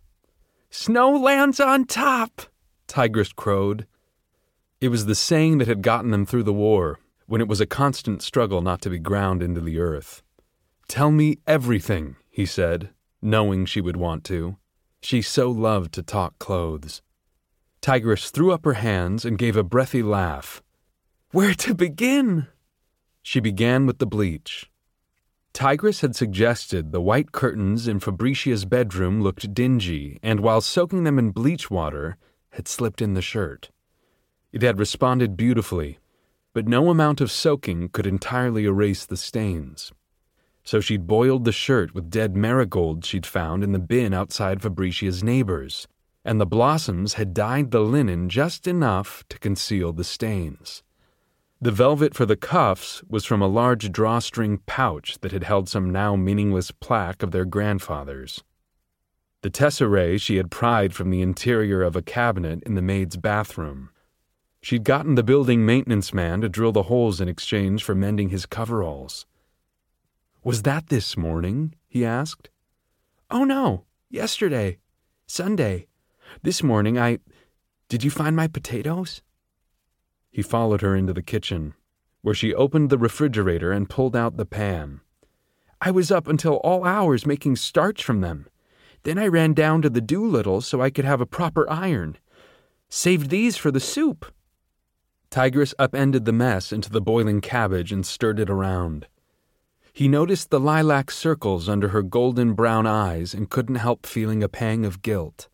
Snow 0.70 1.12
lands 1.18 1.60
on 1.60 1.84
top, 1.84 2.44
Tigris 2.90 3.32
crowed. 3.32 3.88
It 4.82 4.90
was 4.90 5.06
the 5.06 5.16
saying 5.16 5.60
that 5.60 5.68
had 5.68 5.82
gotten 5.82 6.12
them 6.12 6.26
through 6.26 6.44
the 6.44 6.52
war, 6.52 7.00
when 7.28 7.40
it 7.40 7.48
was 7.48 7.62
a 7.62 7.66
constant 7.66 8.22
struggle 8.22 8.62
not 8.62 8.82
to 8.82 8.90
be 8.90 9.00
ground 9.00 9.42
into 9.42 9.62
the 9.62 9.80
earth. 9.80 10.24
Tell 10.90 11.12
me 11.12 11.38
everything, 11.46 12.16
he 12.30 12.46
said, 12.46 12.90
knowing 13.22 13.66
she 13.66 13.80
would 13.80 13.96
want 13.96 14.24
to. 14.26 14.58
She 15.02 15.22
so 15.22 15.52
loved 15.52 15.94
to 15.94 16.04
talk 16.04 16.40
clothes. 16.40 17.02
Tigris 17.80 18.32
threw 18.32 18.52
up 18.52 18.66
her 18.66 18.74
hands 18.74 19.24
and 19.24 19.38
gave 19.38 19.56
a 19.56 19.64
breathy 19.64 20.02
laugh. 20.02 20.64
Where 21.32 21.54
to 21.54 21.76
begin? 21.76 22.48
She 23.22 23.40
began 23.40 23.86
with 23.86 24.00
the 24.00 24.08
bleach. 24.08 24.70
Tigris 25.54 26.02
had 26.02 26.16
suggested 26.16 26.92
the 26.92 27.02
white 27.02 27.32
curtains 27.32 27.88
in 27.88 28.00
Fabricia's 28.00 28.66
bedroom 28.66 29.22
looked 29.22 29.54
dingy, 29.54 30.20
and 30.24 30.40
while 30.40 30.62
soaking 30.62 31.04
them 31.04 31.20
in 31.20 31.32
bleach 31.32 31.70
water, 31.70 32.18
had 32.52 32.68
slipped 32.68 33.02
in 33.02 33.14
the 33.14 33.22
shirt. 33.22 33.72
It 34.52 34.62
had 34.62 34.80
responded 34.80 35.38
beautifully, 35.38 36.00
but 36.54 36.68
no 36.68 36.90
amount 36.90 37.22
of 37.22 37.32
soaking 37.32 37.90
could 37.90 38.08
entirely 38.08 38.66
erase 38.66 39.06
the 39.06 39.18
stains 39.18 39.92
so 40.70 40.80
she'd 40.80 41.08
boiled 41.08 41.46
the 41.46 41.52
shirt 41.52 41.96
with 41.96 42.12
dead 42.12 42.36
marigolds 42.36 43.08
she'd 43.08 43.26
found 43.26 43.64
in 43.64 43.72
the 43.72 43.80
bin 43.80 44.14
outside 44.14 44.62
Fabricia's 44.62 45.24
neighbors, 45.24 45.88
and 46.24 46.40
the 46.40 46.46
blossoms 46.46 47.16
had 47.16 47.34
dyed 47.34 47.72
the 47.72 47.80
linen 47.80 48.30
just 48.30 48.68
enough 48.68 49.24
to 49.30 49.40
conceal 49.40 49.92
the 49.92 50.04
stains. 50.04 50.84
The 51.60 51.72
velvet 51.72 52.14
for 52.14 52.28
the 52.28 52.38
cuffs 52.38 53.02
was 53.10 53.26
from 53.26 53.42
a 53.42 53.48
large 53.48 53.92
drawstring 53.92 54.60
pouch 54.68 55.18
that 55.22 55.32
had 55.32 55.44
held 55.44 55.68
some 55.68 55.90
now 55.90 56.16
meaningless 56.16 56.70
plaque 56.70 57.24
of 57.24 57.32
their 57.32 57.46
grandfathers. 57.46 58.44
The 59.42 59.50
tesserae 59.50 60.20
she 60.20 60.36
had 60.36 60.52
pried 60.52 60.94
from 60.94 61.10
the 61.10 61.22
interior 61.22 61.82
of 61.82 61.96
a 61.96 62.02
cabinet 62.02 62.62
in 62.64 62.76
the 62.76 62.82
maid's 62.82 63.16
bathroom. 63.16 63.90
She'd 64.62 64.84
gotten 64.84 65.16
the 65.16 65.24
building 65.24 65.66
maintenance 65.66 66.14
man 66.14 66.42
to 66.42 66.50
drill 66.50 66.74
the 66.74 66.84
holes 66.84 67.22
in 67.22 67.30
exchange 67.30 67.84
for 67.84 67.96
mending 67.96 68.30
his 68.30 68.46
coveralls. 68.46 69.26
Was 70.44 70.64
that 70.64 70.88
this 70.88 71.16
morning? 71.16 71.74
he 71.88 72.04
asked. 72.04 72.50
Oh, 73.32 73.46
no, 73.46 73.86
yesterday, 74.10 74.80
Sunday. 75.26 75.88
This 76.44 76.62
morning 76.62 77.00
I. 77.00 77.20
Did 77.88 78.04
you 78.04 78.12
find 78.12 78.36
my 78.36 78.48
potatoes? 78.48 79.22
He 80.30 80.42
followed 80.42 80.82
her 80.82 80.96
into 80.96 81.14
the 81.14 81.22
kitchen, 81.22 81.76
where 82.22 82.36
she 82.36 82.54
opened 82.54 82.90
the 82.90 82.98
refrigerator 82.98 83.72
and 83.72 83.90
pulled 83.90 84.16
out 84.16 84.36
the 84.36 84.46
pan. 84.46 85.00
I 85.82 85.92
was 85.92 86.12
up 86.12 86.28
until 86.28 86.56
all 86.56 86.84
hours 86.84 87.26
making 87.26 87.56
starch 87.56 88.04
from 88.04 88.20
them. 88.20 88.49
Then 89.04 89.18
I 89.18 89.28
ran 89.28 89.54
down 89.54 89.82
to 89.82 89.90
the 89.90 90.02
Doolittle 90.02 90.62
so 90.62 90.82
I 90.82 90.90
could 90.90 91.06
have 91.06 91.22
a 91.22 91.26
proper 91.26 91.70
iron. 91.70 92.18
Saved 92.90 93.30
these 93.30 93.56
for 93.56 93.72
the 93.72 93.80
soup. 93.80 94.26
Tigris 95.30 95.76
upended 95.78 96.26
the 96.26 96.34
mess 96.34 96.72
into 96.72 96.90
the 96.90 97.02
boiling 97.02 97.40
cabbage 97.40 97.92
and 97.92 98.06
stirred 98.06 98.40
it 98.40 98.50
around. 98.50 99.08
He 99.94 100.08
noticed 100.08 100.50
the 100.50 100.60
lilac 100.60 101.12
circles 101.12 101.70
under 101.70 101.90
her 101.90 102.02
golden 102.02 102.54
brown 102.54 102.88
eyes 102.88 103.34
and 103.34 103.50
couldn't 103.50 103.76
help 103.76 104.06
feeling 104.06 104.42
a 104.42 104.50
pang 104.50 104.86
of 104.86 105.02
guilt. 105.02 105.50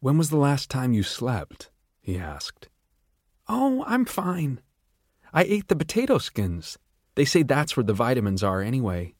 When 0.00 0.16
was 0.16 0.30
the 0.30 0.36
last 0.36 0.70
time 0.70 0.92
you 0.92 1.02
slept? 1.02 1.70
he 2.00 2.16
asked. 2.16 2.68
Oh, 3.48 3.84
I'm 3.86 4.04
fine. 4.04 4.60
I 5.32 5.42
ate 5.44 5.68
the 5.68 5.76
potato 5.76 6.18
skins. 6.18 6.78
They 7.14 7.24
say 7.24 7.42
that's 7.42 7.76
where 7.76 7.84
the 7.84 7.92
vitamins 7.92 8.42
are 8.42 8.62
anyway. 8.62 9.14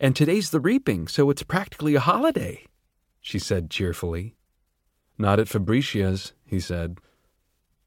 And 0.00 0.16
today's 0.16 0.50
the 0.50 0.60
reaping, 0.60 1.06
so 1.06 1.30
it's 1.30 1.44
practically 1.44 1.94
a 1.94 2.00
holiday, 2.00 2.64
she 3.20 3.38
said 3.38 3.70
cheerfully. 3.70 4.34
Not 5.18 5.38
at 5.38 5.48
Fabricia's, 5.48 6.32
he 6.44 6.58
said. 6.58 6.98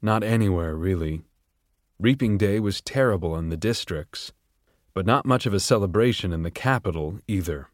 Not 0.01 0.23
anywhere, 0.23 0.75
really. 0.75 1.23
Reaping 1.99 2.37
day 2.37 2.59
was 2.59 2.79
terrible 2.79 3.35
in 3.35 3.49
the 3.49 3.57
districts 3.57 4.31
but 4.93 5.05
not 5.05 5.25
much 5.25 5.45
of 5.45 5.53
a 5.53 5.59
celebration 5.59 6.31
in 6.31 6.43
the 6.43 6.51
Capitol 6.51 7.19
either. 7.27 7.69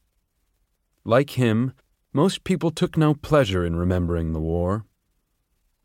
Like 1.04 1.32
him, 1.32 1.74
most 2.14 2.44
people 2.44 2.72
took 2.72 2.98
no 2.98 3.14
pleasure 3.14 3.66
in 3.66 3.76
remembering 3.76 4.34
the 4.34 4.40
war. 4.40 4.86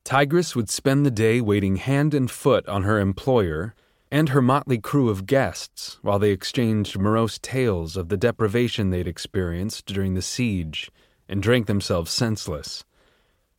Tigris 0.04 0.54
would 0.54 0.68
spend 0.68 1.04
the 1.04 1.10
day 1.10 1.40
waiting 1.40 1.76
hand 1.76 2.14
and 2.14 2.30
foot 2.30 2.66
on 2.68 2.82
her 2.82 3.00
employer, 3.00 3.74
and 4.14 4.28
her 4.28 4.40
motley 4.40 4.78
crew 4.78 5.08
of 5.08 5.26
guests 5.26 5.98
while 6.02 6.20
they 6.20 6.30
exchanged 6.30 6.96
morose 6.96 7.36
tales 7.40 7.96
of 7.96 8.10
the 8.10 8.16
deprivation 8.16 8.90
they'd 8.90 9.08
experienced 9.08 9.86
during 9.86 10.14
the 10.14 10.22
siege 10.22 10.88
and 11.28 11.42
drank 11.42 11.66
themselves 11.66 12.12
senseless. 12.12 12.84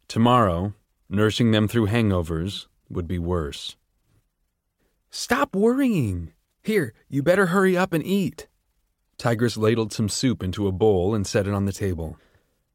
Tomorrow, 0.08 0.74
nursing 1.10 1.52
them 1.52 1.68
through 1.68 1.88
hangovers 1.88 2.68
would 2.90 3.06
be 3.06 3.20
worse. 3.20 3.76
Stop 5.10 5.54
worrying. 5.54 6.32
Here, 6.64 6.94
you 7.10 7.22
better 7.22 7.48
hurry 7.48 7.76
up 7.76 7.92
and 7.92 8.06
eat. 8.06 8.48
Tigris 9.18 9.58
ladled 9.58 9.92
some 9.92 10.08
soup 10.08 10.42
into 10.42 10.70
a 10.70 10.72
bowl 10.72 11.14
and 11.14 11.28
set 11.28 11.48
it 11.48 11.54
on 11.54 11.66
the 11.66 11.74
table. 11.74 12.18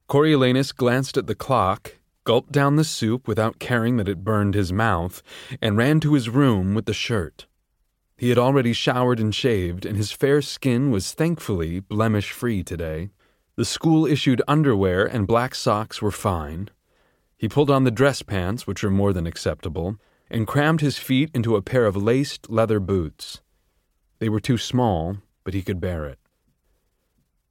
Coriolanus 0.07 0.73
glanced 0.73 1.17
at 1.17 1.27
the 1.27 1.35
clock, 1.35 1.97
gulped 2.25 2.53
down 2.53 2.77
the 2.77 2.85
soup 2.85 3.27
without 3.27 3.59
caring 3.59 3.97
that 3.97 4.09
it 4.09 4.23
burned 4.23 4.53
his 4.53 4.71
mouth, 4.71 5.23
and 5.63 5.79
ran 5.79 5.99
to 6.01 6.13
his 6.13 6.29
room 6.29 6.75
with 6.75 6.85
the 6.85 6.93
shirt. 6.93 7.47
He 8.21 8.29
had 8.29 8.37
already 8.37 8.75
showered 8.75 9.19
and 9.19 9.35
shaved, 9.35 9.87
and 9.87 9.97
his 9.97 10.13
fair 10.13 10.43
skin 10.43 10.91
was 10.91 11.15
thankfully 11.15 11.81
blemish 11.81 12.33
free 12.33 12.63
today. 12.63 13.09
The 13.57 13.65
school 13.65 14.05
issued 14.05 14.43
underwear 14.47 15.07
and 15.07 15.27
black 15.27 15.55
socks 15.55 16.03
were 16.03 16.11
fine. 16.11 16.69
He 17.39 17.49
pulled 17.49 17.71
on 17.71 17.85
the 17.85 17.91
dress 17.91 18.21
pants, 18.21 18.67
which 18.67 18.83
were 18.83 18.91
more 18.91 19.15
than 19.15 19.27
acceptable, 19.27 19.97
and 20.31 20.47
crammed 20.47 20.83
his 20.83 20.99
feet 20.99 21.31
into 21.33 21.57
a 21.57 21.63
pair 21.63 21.87
of 21.87 21.97
laced 21.97 22.51
leather 22.51 22.79
boots. 22.79 23.41
They 24.19 24.29
were 24.29 24.39
too 24.39 24.59
small, 24.59 25.17
but 25.43 25.55
he 25.55 25.63
could 25.63 25.81
bear 25.81 26.05
it. 26.05 26.19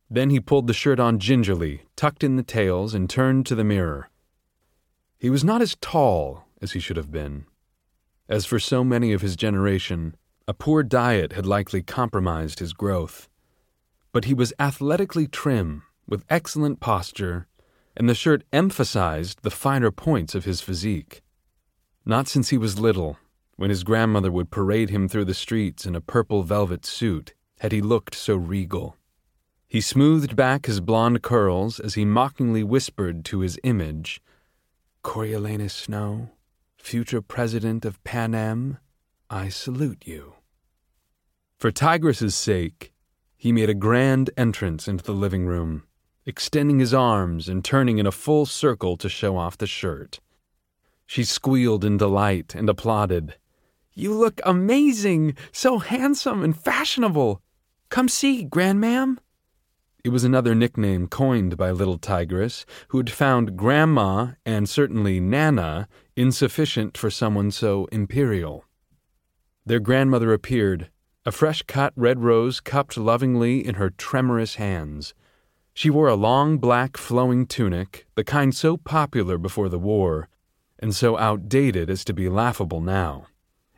Then 0.07 0.29
he 0.29 0.39
pulled 0.39 0.67
the 0.67 0.73
shirt 0.73 0.99
on 0.99 1.17
gingerly, 1.17 1.81
tucked 1.95 2.23
in 2.23 2.35
the 2.35 2.43
tails, 2.43 2.93
and 2.93 3.09
turned 3.09 3.47
to 3.47 3.55
the 3.55 3.63
mirror. 3.63 4.11
He 5.17 5.31
was 5.31 5.43
not 5.43 5.63
as 5.63 5.77
tall 5.81 6.45
as 6.61 6.73
he 6.73 6.79
should 6.79 6.97
have 6.97 7.11
been. 7.11 7.47
As 8.27 8.45
for 8.45 8.59
so 8.59 8.83
many 8.83 9.13
of 9.13 9.23
his 9.23 9.35
generation, 9.35 10.15
a 10.49 10.53
poor 10.55 10.81
diet 10.81 11.33
had 11.33 11.45
likely 11.45 11.83
compromised 11.83 12.57
his 12.57 12.73
growth. 12.73 13.29
But 14.11 14.25
he 14.25 14.33
was 14.33 14.51
athletically 14.57 15.27
trim, 15.27 15.83
with 16.07 16.25
excellent 16.27 16.79
posture, 16.79 17.45
and 17.95 18.09
the 18.09 18.15
shirt 18.15 18.43
emphasized 18.51 19.43
the 19.43 19.51
finer 19.51 19.91
points 19.91 20.33
of 20.33 20.45
his 20.45 20.59
physique. 20.59 21.21
Not 22.03 22.27
since 22.27 22.49
he 22.49 22.57
was 22.57 22.79
little, 22.79 23.19
when 23.57 23.69
his 23.69 23.83
grandmother 23.83 24.31
would 24.31 24.49
parade 24.49 24.89
him 24.89 25.07
through 25.07 25.25
the 25.25 25.35
streets 25.35 25.85
in 25.85 25.95
a 25.95 26.01
purple 26.01 26.41
velvet 26.41 26.83
suit, 26.83 27.35
had 27.59 27.71
he 27.71 27.79
looked 27.79 28.15
so 28.15 28.35
regal. 28.35 28.95
He 29.67 29.81
smoothed 29.81 30.35
back 30.35 30.65
his 30.65 30.79
blond 30.79 31.21
curls 31.21 31.79
as 31.79 31.93
he 31.93 32.05
mockingly 32.05 32.63
whispered 32.63 33.23
to 33.25 33.41
his 33.41 33.59
image, 33.63 34.19
Coriolanus 35.03 35.75
Snow, 35.75 36.31
future 36.75 37.21
president 37.21 37.85
of 37.85 38.03
Panem, 38.03 38.79
I 39.29 39.49
salute 39.49 40.07
you. 40.07 40.33
For 41.59 41.71
Tigris's 41.71 42.35
sake, 42.35 42.93
he 43.35 43.51
made 43.51 43.69
a 43.69 43.73
grand 43.73 44.29
entrance 44.37 44.87
into 44.87 45.03
the 45.03 45.11
living 45.11 45.45
room, 45.45 45.83
extending 46.25 46.79
his 46.79 46.93
arms 46.93 47.49
and 47.49 47.65
turning 47.65 47.97
in 47.97 48.07
a 48.07 48.13
full 48.13 48.45
circle 48.45 48.95
to 48.95 49.09
show 49.09 49.35
off 49.35 49.57
the 49.57 49.67
shirt. 49.67 50.21
She 51.05 51.25
squealed 51.25 51.83
in 51.83 51.97
delight 51.97 52.55
and 52.55 52.69
applauded. 52.69 53.35
You 53.93 54.13
look 54.13 54.39
amazing, 54.45 55.35
so 55.51 55.79
handsome 55.79 56.45
and 56.45 56.57
fashionable. 56.57 57.41
Come 57.89 58.07
see, 58.07 58.45
Grandma'am. 58.45 59.17
It 60.05 60.09
was 60.09 60.23
another 60.23 60.55
nickname 60.55 61.07
coined 61.09 61.57
by 61.57 61.71
little 61.71 61.97
Tigris, 61.97 62.65
who 62.87 62.99
had 62.99 63.09
found 63.09 63.57
Grandma 63.57 64.27
and 64.45 64.69
certainly 64.69 65.19
Nana 65.19 65.89
insufficient 66.15 66.97
for 66.97 67.09
someone 67.09 67.51
so 67.51 67.85
imperial. 67.91 68.63
Their 69.65 69.81
grandmother 69.81 70.31
appeared, 70.31 70.89
a 71.25 71.31
fresh 71.31 71.61
cut 71.63 71.93
red 71.95 72.19
rose 72.23 72.59
cupped 72.59 72.97
lovingly 72.97 73.65
in 73.65 73.75
her 73.75 73.89
tremorous 73.89 74.55
hands. 74.55 75.13
She 75.73 75.89
wore 75.89 76.07
a 76.07 76.15
long 76.15 76.57
black 76.57 76.97
flowing 76.97 77.45
tunic, 77.45 78.05
the 78.15 78.23
kind 78.23 78.55
so 78.55 78.77
popular 78.77 79.37
before 79.37 79.69
the 79.69 79.79
war, 79.79 80.29
and 80.79 80.95
so 80.95 81.17
outdated 81.17 81.89
as 81.89 82.05
to 82.05 82.13
be 82.13 82.29
laughable 82.29 82.81
now, 82.81 83.27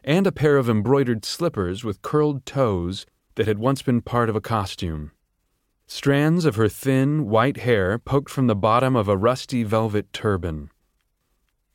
and 0.04 0.26
a 0.28 0.32
pair 0.32 0.58
of 0.58 0.70
embroidered 0.70 1.26
slippers 1.26 1.84
with 1.84 2.02
curled 2.02 2.46
toes 2.46 3.06
that 3.36 3.48
had 3.48 3.58
once 3.58 3.82
been 3.82 4.02
part 4.02 4.30
of 4.30 4.36
a 4.36 4.42
costume. 4.42 5.12
Strands 5.88 6.46
of 6.46 6.56
her 6.56 6.70
thin, 6.70 7.28
white 7.28 7.58
hair 7.58 8.00
poked 8.00 8.30
from 8.30 8.48
the 8.48 8.56
bottom 8.56 8.96
of 8.96 9.08
a 9.08 9.18
rusty 9.18 9.64
velvet 9.64 10.14
turban. 10.14 10.70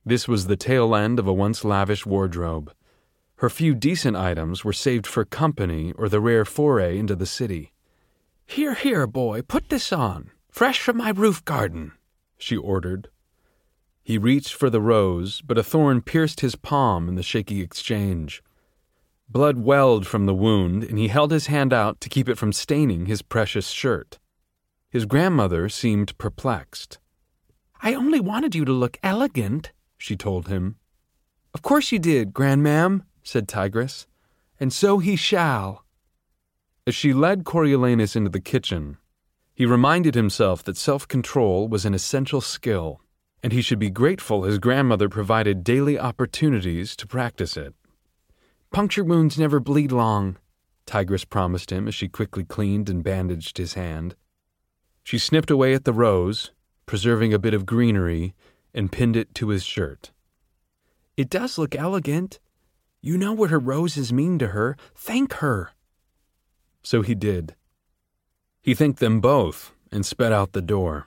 This 0.04 0.26
was 0.26 0.46
the 0.46 0.56
tail 0.56 0.94
end 0.94 1.18
of 1.18 1.26
a 1.26 1.32
once 1.32 1.64
lavish 1.64 2.06
wardrobe. 2.06 2.72
Her 3.36 3.50
few 3.50 3.74
decent 3.74 4.16
items 4.16 4.64
were 4.64 4.72
saved 4.72 5.06
for 5.06 5.24
company 5.24 5.92
or 5.92 6.08
the 6.08 6.20
rare 6.20 6.46
foray 6.46 6.98
into 6.98 7.14
the 7.14 7.26
city. 7.26 7.72
Here, 8.46 8.74
here, 8.74 9.06
boy, 9.06 9.42
put 9.42 9.68
this 9.68 9.92
on, 9.92 10.30
fresh 10.50 10.80
from 10.80 10.96
my 10.96 11.10
roof 11.10 11.44
garden, 11.44 11.92
she 12.38 12.56
ordered. 12.56 13.08
He 14.02 14.16
reached 14.16 14.54
for 14.54 14.70
the 14.70 14.80
rose, 14.80 15.42
but 15.42 15.58
a 15.58 15.62
thorn 15.62 16.00
pierced 16.00 16.40
his 16.40 16.54
palm 16.54 17.08
in 17.08 17.16
the 17.16 17.22
shaky 17.22 17.60
exchange. 17.60 18.42
Blood 19.28 19.58
welled 19.58 20.06
from 20.06 20.26
the 20.26 20.34
wound, 20.34 20.84
and 20.84 20.98
he 20.98 21.08
held 21.08 21.32
his 21.32 21.48
hand 21.48 21.72
out 21.72 22.00
to 22.00 22.08
keep 22.08 22.28
it 22.28 22.38
from 22.38 22.52
staining 22.52 23.06
his 23.06 23.20
precious 23.20 23.68
shirt. 23.68 24.18
His 24.88 25.04
grandmother 25.04 25.68
seemed 25.68 26.16
perplexed. 26.16 26.98
I 27.82 27.92
only 27.92 28.20
wanted 28.20 28.54
you 28.54 28.64
to 28.64 28.72
look 28.72 28.96
elegant, 29.02 29.72
she 29.98 30.16
told 30.16 30.48
him. 30.48 30.76
Of 31.52 31.62
course 31.62 31.90
you 31.90 31.98
did, 31.98 32.32
Grandma'am, 32.32 33.02
said 33.26 33.48
Tigris, 33.48 34.06
and 34.60 34.72
so 34.72 34.98
he 34.98 35.16
shall. 35.16 35.84
As 36.86 36.94
she 36.94 37.12
led 37.12 37.44
Coriolanus 37.44 38.14
into 38.14 38.30
the 38.30 38.40
kitchen, 38.40 38.96
he 39.54 39.66
reminded 39.66 40.14
himself 40.14 40.62
that 40.64 40.76
self 40.76 41.08
control 41.08 41.66
was 41.68 41.84
an 41.84 41.94
essential 41.94 42.40
skill, 42.40 43.00
and 43.42 43.52
he 43.52 43.62
should 43.62 43.78
be 43.78 43.90
grateful 43.90 44.42
his 44.42 44.58
grandmother 44.58 45.08
provided 45.08 45.64
daily 45.64 45.98
opportunities 45.98 46.94
to 46.96 47.06
practice 47.06 47.56
it. 47.56 47.74
Puncture 48.70 49.04
wounds 49.04 49.38
never 49.38 49.58
bleed 49.58 49.92
long, 49.92 50.36
Tigris 50.86 51.24
promised 51.24 51.70
him 51.70 51.88
as 51.88 51.94
she 51.94 52.08
quickly 52.08 52.44
cleaned 52.44 52.88
and 52.88 53.02
bandaged 53.02 53.58
his 53.58 53.74
hand. 53.74 54.14
She 55.02 55.18
snipped 55.18 55.50
away 55.50 55.74
at 55.74 55.84
the 55.84 55.92
rose, 55.92 56.52
preserving 56.86 57.34
a 57.34 57.38
bit 57.38 57.54
of 57.54 57.66
greenery, 57.66 58.34
and 58.72 58.92
pinned 58.92 59.16
it 59.16 59.34
to 59.36 59.48
his 59.48 59.64
shirt. 59.64 60.12
It 61.16 61.30
does 61.30 61.58
look 61.58 61.74
elegant. 61.74 62.38
You 63.06 63.16
know 63.16 63.32
what 63.32 63.50
her 63.50 63.60
roses 63.60 64.12
mean 64.12 64.36
to 64.40 64.48
her. 64.48 64.76
Thank 64.96 65.34
her. 65.34 65.70
So 66.82 67.02
he 67.02 67.14
did. 67.14 67.54
He 68.60 68.74
thanked 68.74 68.98
them 68.98 69.20
both 69.20 69.72
and 69.92 70.04
sped 70.04 70.32
out 70.32 70.54
the 70.54 70.60
door. 70.60 71.06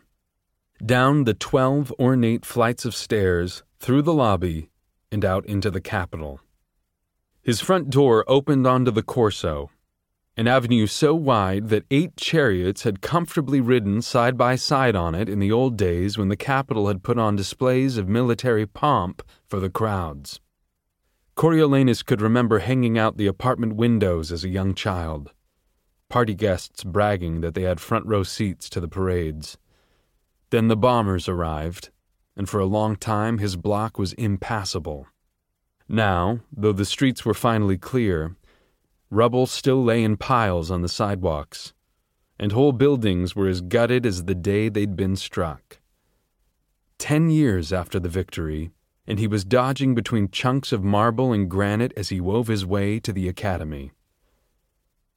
Down 0.81 1.25
the 1.25 1.33
twelve 1.33 1.91
ornate 1.99 2.45
flights 2.45 2.85
of 2.85 2.95
stairs, 2.95 3.63
through 3.81 4.03
the 4.03 4.13
lobby, 4.13 4.69
and 5.12 5.25
out 5.25 5.45
into 5.45 5.69
the 5.69 5.81
Capitol. 5.81 6.39
His 7.41 7.59
front 7.59 7.89
door 7.89 8.23
opened 8.29 8.65
onto 8.65 8.91
the 8.91 9.03
Corso, 9.03 9.69
an 10.38 10.47
avenue 10.47 10.88
so 10.88 11.13
wide 11.13 11.67
that 11.67 11.83
eight 11.91 12.15
chariots 12.15 12.83
had 12.83 13.01
comfortably 13.01 13.59
ridden 13.59 14.01
side 14.01 14.38
by 14.38 14.55
side 14.55 14.95
on 14.95 15.15
it 15.15 15.27
in 15.27 15.39
the 15.39 15.51
old 15.51 15.75
days 15.75 16.17
when 16.17 16.29
the 16.29 16.38
Capitol 16.38 16.88
had 16.88 17.03
put 17.03 17.19
on 17.19 17.35
displays 17.35 17.97
of 17.97 18.07
military 18.07 18.65
pomp 18.65 19.21
for 19.45 19.59
the 19.59 19.69
crowds. 19.69 20.39
Coriolanus 21.39 22.04
could 22.04 22.19
remember 22.19 22.60
hanging 22.60 22.97
out 22.97 23.15
the 23.15 23.25
apartment 23.25 23.78
windows 23.78 24.30
as 24.30 24.43
a 24.43 24.49
young 24.49 24.75
child, 24.75 25.32
party 26.10 26.36
guests 26.36 26.84
bragging 26.84 27.39
that 27.39 27.54
they 27.54 27.62
had 27.62 27.80
front 27.80 28.06
row 28.06 28.23
seats 28.23 28.69
to 28.69 28.82
the 28.82 28.89
parades. 28.89 29.58
Then 30.49 30.67
the 30.67 30.75
bombers 30.75 31.30
arrived, 31.30 31.91
and 32.36 32.49
for 32.49 32.60
a 32.60 32.65
long 32.65 32.97
time 32.97 33.38
his 33.38 33.56
block 33.56 33.97
was 33.97 34.12
impassable. 34.15 35.08
Now, 35.88 36.41
though 36.52 36.73
the 36.73 36.84
streets 36.84 37.23
were 37.23 37.34
finally 37.34 37.78
clear, 37.78 38.36
rubble 39.10 39.47
still 39.47 39.82
lay 39.82 40.04
in 40.04 40.17
piles 40.17 40.69
on 40.69 40.82
the 40.82 40.89
sidewalks, 40.89 41.71
and 42.38 42.52
whole 42.52 42.73
buildings 42.73 43.34
were 43.34 43.47
as 43.47 43.62
gutted 43.62 44.06
as 44.06 44.25
the 44.25 44.36
day 44.36 44.67
they'd 44.67 44.97
been 44.97 45.15
struck. 45.15 45.80
Ten 46.97 47.30
years 47.30 47.71
after 47.71 47.97
the 47.97 48.10
victory, 48.10 48.71
and 49.10 49.19
he 49.19 49.28
was 49.28 49.43
dodging 49.43 49.95
between 49.95 50.30
chunks 50.30 50.72
of 50.72 50.84
marble 50.84 51.34
and 51.34 51.50
granite 51.50 51.91
as 51.98 52.10
he 52.10 52.22
wove 52.22 52.48
his 52.48 52.65
way 52.65 53.00
to 53.00 53.12
the 53.12 53.28
academy. 53.28 53.91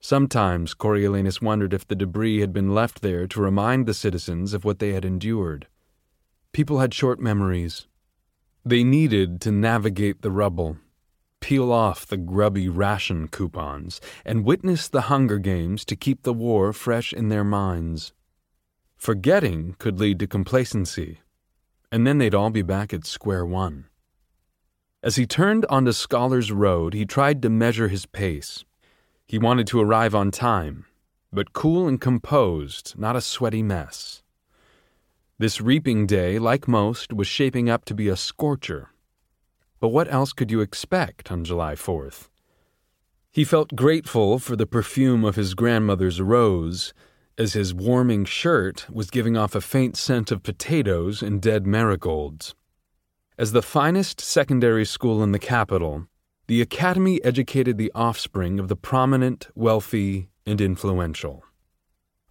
Sometimes 0.00 0.74
Coriolanus 0.74 1.40
wondered 1.40 1.74
if 1.74 1.86
the 1.86 1.94
debris 1.94 2.40
had 2.40 2.52
been 2.52 2.74
left 2.74 3.02
there 3.02 3.28
to 3.28 3.40
remind 3.40 3.86
the 3.86 3.94
citizens 3.94 4.54
of 4.54 4.64
what 4.64 4.80
they 4.80 4.94
had 4.94 5.04
endured. 5.04 5.68
People 6.52 6.80
had 6.80 6.92
short 6.92 7.20
memories, 7.20 7.86
they 8.64 8.84
needed 8.84 9.40
to 9.40 9.50
navigate 9.50 10.22
the 10.22 10.30
rubble, 10.30 10.78
peel 11.40 11.72
off 11.72 12.06
the 12.06 12.16
grubby 12.16 12.68
ration 12.68 13.26
coupons, 13.26 14.00
and 14.24 14.44
witness 14.44 14.88
the 14.88 15.02
Hunger 15.02 15.38
Games 15.38 15.84
to 15.84 15.96
keep 15.96 16.22
the 16.22 16.32
war 16.32 16.72
fresh 16.72 17.12
in 17.12 17.28
their 17.28 17.42
minds. 17.42 18.12
Forgetting 18.96 19.74
could 19.78 19.98
lead 19.98 20.20
to 20.20 20.28
complacency, 20.28 21.20
and 21.92 22.06
then 22.06 22.16
they'd 22.16 22.34
all 22.34 22.50
be 22.50 22.62
back 22.62 22.94
at 22.94 23.04
square 23.04 23.44
one. 23.44 23.84
As 25.02 25.16
he 25.16 25.26
turned 25.26 25.66
onto 25.66 25.92
Scholars 25.92 26.50
Road, 26.50 26.94
he 26.94 27.04
tried 27.04 27.42
to 27.42 27.50
measure 27.50 27.88
his 27.88 28.06
pace. 28.06 28.64
He 29.26 29.38
wanted 29.38 29.66
to 29.68 29.80
arrive 29.80 30.14
on 30.14 30.30
time, 30.30 30.86
but 31.30 31.52
cool 31.52 31.86
and 31.86 32.00
composed, 32.00 32.94
not 32.96 33.14
a 33.14 33.20
sweaty 33.20 33.62
mess. 33.62 34.22
This 35.38 35.60
reaping 35.60 36.06
day, 36.06 36.38
like 36.38 36.66
most, 36.66 37.12
was 37.12 37.26
shaping 37.26 37.68
up 37.68 37.84
to 37.86 37.94
be 37.94 38.08
a 38.08 38.16
scorcher. 38.16 38.90
But 39.78 39.88
what 39.88 40.10
else 40.10 40.32
could 40.32 40.50
you 40.50 40.60
expect 40.60 41.30
on 41.30 41.44
July 41.44 41.74
4th? 41.74 42.28
He 43.30 43.44
felt 43.44 43.76
grateful 43.76 44.38
for 44.38 44.56
the 44.56 44.66
perfume 44.66 45.24
of 45.24 45.36
his 45.36 45.54
grandmother's 45.54 46.20
rose, 46.20 46.94
as 47.42 47.54
his 47.54 47.74
warming 47.74 48.24
shirt 48.24 48.86
was 48.88 49.10
giving 49.10 49.36
off 49.36 49.56
a 49.56 49.60
faint 49.60 49.96
scent 49.96 50.30
of 50.30 50.44
potatoes 50.44 51.22
and 51.22 51.42
dead 51.42 51.66
marigolds. 51.66 52.54
As 53.36 53.50
the 53.50 53.62
finest 53.62 54.20
secondary 54.20 54.84
school 54.84 55.24
in 55.24 55.32
the 55.32 55.40
Capitol, 55.40 56.06
the 56.46 56.62
academy 56.62 57.22
educated 57.24 57.78
the 57.78 57.90
offspring 57.96 58.60
of 58.60 58.68
the 58.68 58.76
prominent, 58.76 59.48
wealthy, 59.56 60.28
and 60.46 60.60
influential. 60.60 61.42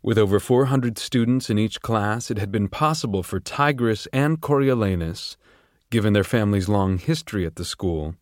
With 0.02 0.18
over 0.18 0.40
400 0.40 0.98
students 0.98 1.50
in 1.50 1.60
each 1.60 1.82
class, 1.82 2.32
it 2.32 2.38
had 2.38 2.52
been 2.52 2.70
possible 2.70 3.22
for 3.22 3.42
Tigris 3.42 4.08
and 4.14 4.40
Coriolanus, 4.40 5.36
given 5.90 6.14
their 6.14 6.24
family's 6.24 6.70
long 6.70 6.98
history 6.98 7.46
at 7.46 7.58
the 7.58 7.66
school, 7.66 8.16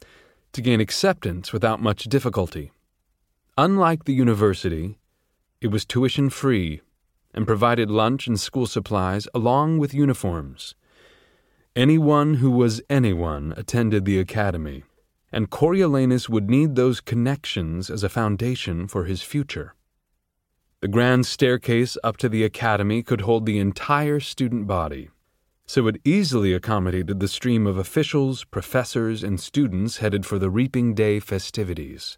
to 0.53 0.61
gain 0.61 0.81
acceptance 0.81 1.53
without 1.53 1.81
much 1.81 2.05
difficulty. 2.05 2.71
Unlike 3.57 4.05
the 4.05 4.13
university, 4.13 4.98
it 5.61 5.67
was 5.67 5.85
tuition 5.85 6.29
free 6.29 6.81
and 7.33 7.45
provided 7.45 7.91
lunch 7.91 8.27
and 8.27 8.39
school 8.39 8.65
supplies 8.65 9.27
along 9.33 9.77
with 9.77 9.93
uniforms. 9.93 10.75
Anyone 11.75 12.35
who 12.35 12.49
was 12.49 12.81
anyone 12.89 13.53
attended 13.55 14.05
the 14.05 14.19
academy, 14.19 14.83
and 15.31 15.49
Coriolanus 15.49 16.27
would 16.27 16.49
need 16.49 16.75
those 16.75 17.01
connections 17.01 17.89
as 17.89 18.03
a 18.03 18.09
foundation 18.09 18.87
for 18.87 19.05
his 19.05 19.21
future. 19.21 19.75
The 20.81 20.87
grand 20.87 21.25
staircase 21.25 21.97
up 22.03 22.17
to 22.17 22.29
the 22.29 22.43
academy 22.43 23.03
could 23.03 23.21
hold 23.21 23.45
the 23.45 23.59
entire 23.59 24.19
student 24.19 24.65
body, 24.65 25.09
so 25.67 25.87
it 25.87 26.01
easily 26.03 26.53
accommodated 26.53 27.19
the 27.19 27.27
stream 27.27 27.67
of 27.67 27.77
officials, 27.77 28.43
professors, 28.45 29.23
and 29.23 29.39
students 29.39 29.97
headed 29.97 30.25
for 30.25 30.39
the 30.39 30.49
Reaping 30.49 30.95
Day 30.95 31.19
festivities. 31.19 32.17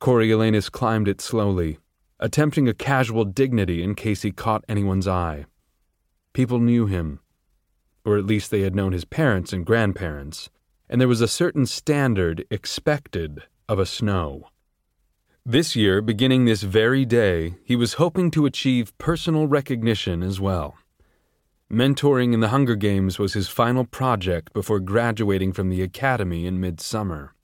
Coriolanus 0.00 0.70
climbed 0.70 1.08
it 1.08 1.20
slowly, 1.20 1.78
attempting 2.20 2.68
a 2.68 2.74
casual 2.74 3.24
dignity 3.24 3.82
in 3.82 3.94
case 3.94 4.22
he 4.22 4.32
caught 4.32 4.64
anyone's 4.68 5.08
eye. 5.08 5.46
People 6.32 6.58
knew 6.58 6.86
him, 6.86 7.20
or 8.04 8.16
at 8.16 8.26
least 8.26 8.50
they 8.50 8.62
had 8.62 8.74
known 8.74 8.92
his 8.92 9.04
parents 9.04 9.52
and 9.52 9.66
grandparents, 9.66 10.50
and 10.88 11.00
there 11.00 11.08
was 11.08 11.20
a 11.20 11.28
certain 11.28 11.66
standard 11.66 12.44
expected 12.50 13.42
of 13.68 13.78
a 13.78 13.86
snow. 13.86 14.48
This 15.44 15.74
year, 15.76 16.02
beginning 16.02 16.44
this 16.44 16.62
very 16.62 17.04
day, 17.04 17.54
he 17.64 17.76
was 17.76 17.94
hoping 17.94 18.30
to 18.32 18.46
achieve 18.46 18.96
personal 18.98 19.46
recognition 19.46 20.22
as 20.22 20.40
well. 20.40 20.76
Mentoring 21.70 22.32
in 22.32 22.40
the 22.40 22.48
Hunger 22.48 22.76
Games 22.76 23.18
was 23.18 23.34
his 23.34 23.48
final 23.48 23.84
project 23.84 24.52
before 24.52 24.80
graduating 24.80 25.52
from 25.52 25.68
the 25.68 25.82
academy 25.82 26.46
in 26.46 26.60
midsummer. 26.60 27.34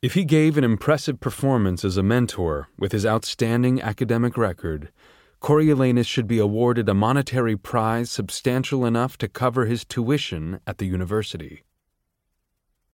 If 0.00 0.14
he 0.14 0.24
gave 0.24 0.56
an 0.56 0.62
impressive 0.62 1.18
performance 1.18 1.84
as 1.84 1.96
a 1.96 2.04
mentor 2.04 2.68
with 2.78 2.92
his 2.92 3.04
outstanding 3.04 3.82
academic 3.82 4.36
record, 4.36 4.92
Coriolanus 5.40 6.06
should 6.06 6.28
be 6.28 6.38
awarded 6.38 6.88
a 6.88 6.94
monetary 6.94 7.56
prize 7.56 8.08
substantial 8.08 8.86
enough 8.86 9.18
to 9.18 9.26
cover 9.26 9.66
his 9.66 9.84
tuition 9.84 10.60
at 10.68 10.78
the 10.78 10.86
university. 10.86 11.64